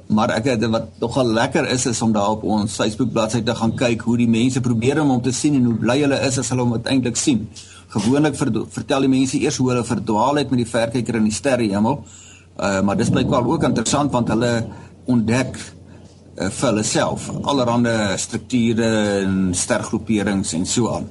maar 0.09 0.31
ek 0.31 0.44
het 0.44 0.64
wat 0.70 1.01
nogal 1.01 1.27
lekker 1.27 1.68
is 1.68 1.87
is 1.87 2.03
om 2.03 2.12
daar 2.12 2.31
op 2.31 2.42
ons 2.42 2.77
Facebook 2.77 3.12
bladsy 3.12 3.42
te 3.42 3.55
gaan 3.55 3.74
kyk 3.74 4.01
hoe 4.01 4.16
die 4.16 4.29
mense 4.29 4.61
probeer 4.61 5.01
om 5.03 5.09
hom 5.09 5.22
te 5.22 5.33
sien 5.33 5.55
en 5.55 5.64
hoe 5.64 5.74
bly 5.74 6.01
hulle 6.01 6.20
is 6.27 6.38
as 6.38 6.48
hulle 6.48 6.62
hom 6.62 6.72
uiteindelik 6.72 7.16
sien. 7.16 7.48
Gewoonlik 7.88 8.37
vertel 8.37 9.07
die 9.07 9.09
mense 9.09 9.38
eers 9.40 9.57
hoe 9.57 9.70
hulle 9.70 9.85
verdwaal 9.85 10.42
het 10.42 10.51
met 10.53 10.61
die 10.61 10.68
verkyker 10.68 11.16
in 11.16 11.29
die 11.29 11.37
sterrehemel. 11.37 12.03
Uh 12.59 12.81
maar 12.85 12.98
dis 12.98 13.11
blykbaar 13.11 13.46
ook 13.46 13.64
interessant 13.64 14.12
want 14.12 14.29
hulle 14.29 14.53
ontdek 15.09 15.57
uh, 15.57 16.48
vir 16.51 16.66
hulle 16.68 16.83
self 16.85 17.31
allerlei 17.42 18.16
strukture 18.18 18.90
en 19.22 19.55
stergroeperings 19.55 20.53
en 20.59 20.66
so 20.66 20.92
aan. 20.92 21.09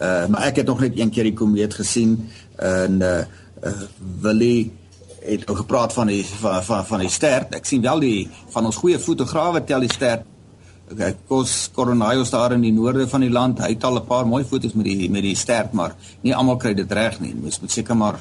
Uh 0.00 0.26
maar 0.26 0.48
ek 0.48 0.62
het 0.62 0.66
nog 0.66 0.80
net 0.80 0.98
een 0.98 1.12
keer 1.14 1.30
die 1.30 1.36
komeet 1.38 1.74
gesien 1.74 2.18
en 2.56 3.00
uh, 3.02 3.22
uh 3.62 3.86
Willie 4.22 4.72
het 5.22 5.44
gepraat 5.46 5.92
van 5.92 6.06
die 6.06 6.24
van 6.26 6.64
van, 6.64 6.86
van 6.86 7.04
die 7.04 7.12
ster. 7.12 7.46
Ek 7.50 7.66
sien 7.66 7.82
wel 7.82 8.00
die 8.00 8.28
van 8.50 8.66
ons 8.66 8.76
goeie 8.76 8.98
fotograwe 8.98 9.62
tel 9.64 9.86
die 9.86 9.92
ster. 9.92 10.24
Ek 10.96 11.16
kos 11.28 11.70
Coronaios 11.74 12.30
daar 12.30 12.52
in 12.52 12.64
die 12.64 12.72
noorde 12.72 13.08
van 13.08 13.20
die 13.20 13.30
land. 13.30 13.60
Hy 13.60 13.74
het 13.74 13.84
al 13.84 14.00
'n 14.00 14.06
paar 14.06 14.26
mooi 14.26 14.44
foto's 14.44 14.74
met 14.74 14.84
die 14.84 15.10
met 15.10 15.22
die 15.22 15.36
ster, 15.36 15.68
maar 15.72 15.94
nie 16.22 16.34
almal 16.34 16.56
kry 16.56 16.74
dit 16.74 16.92
reg 16.92 17.20
nie. 17.20 17.34
Mens 17.34 17.60
moet 17.60 17.70
seker 17.70 17.96
maar 17.96 18.18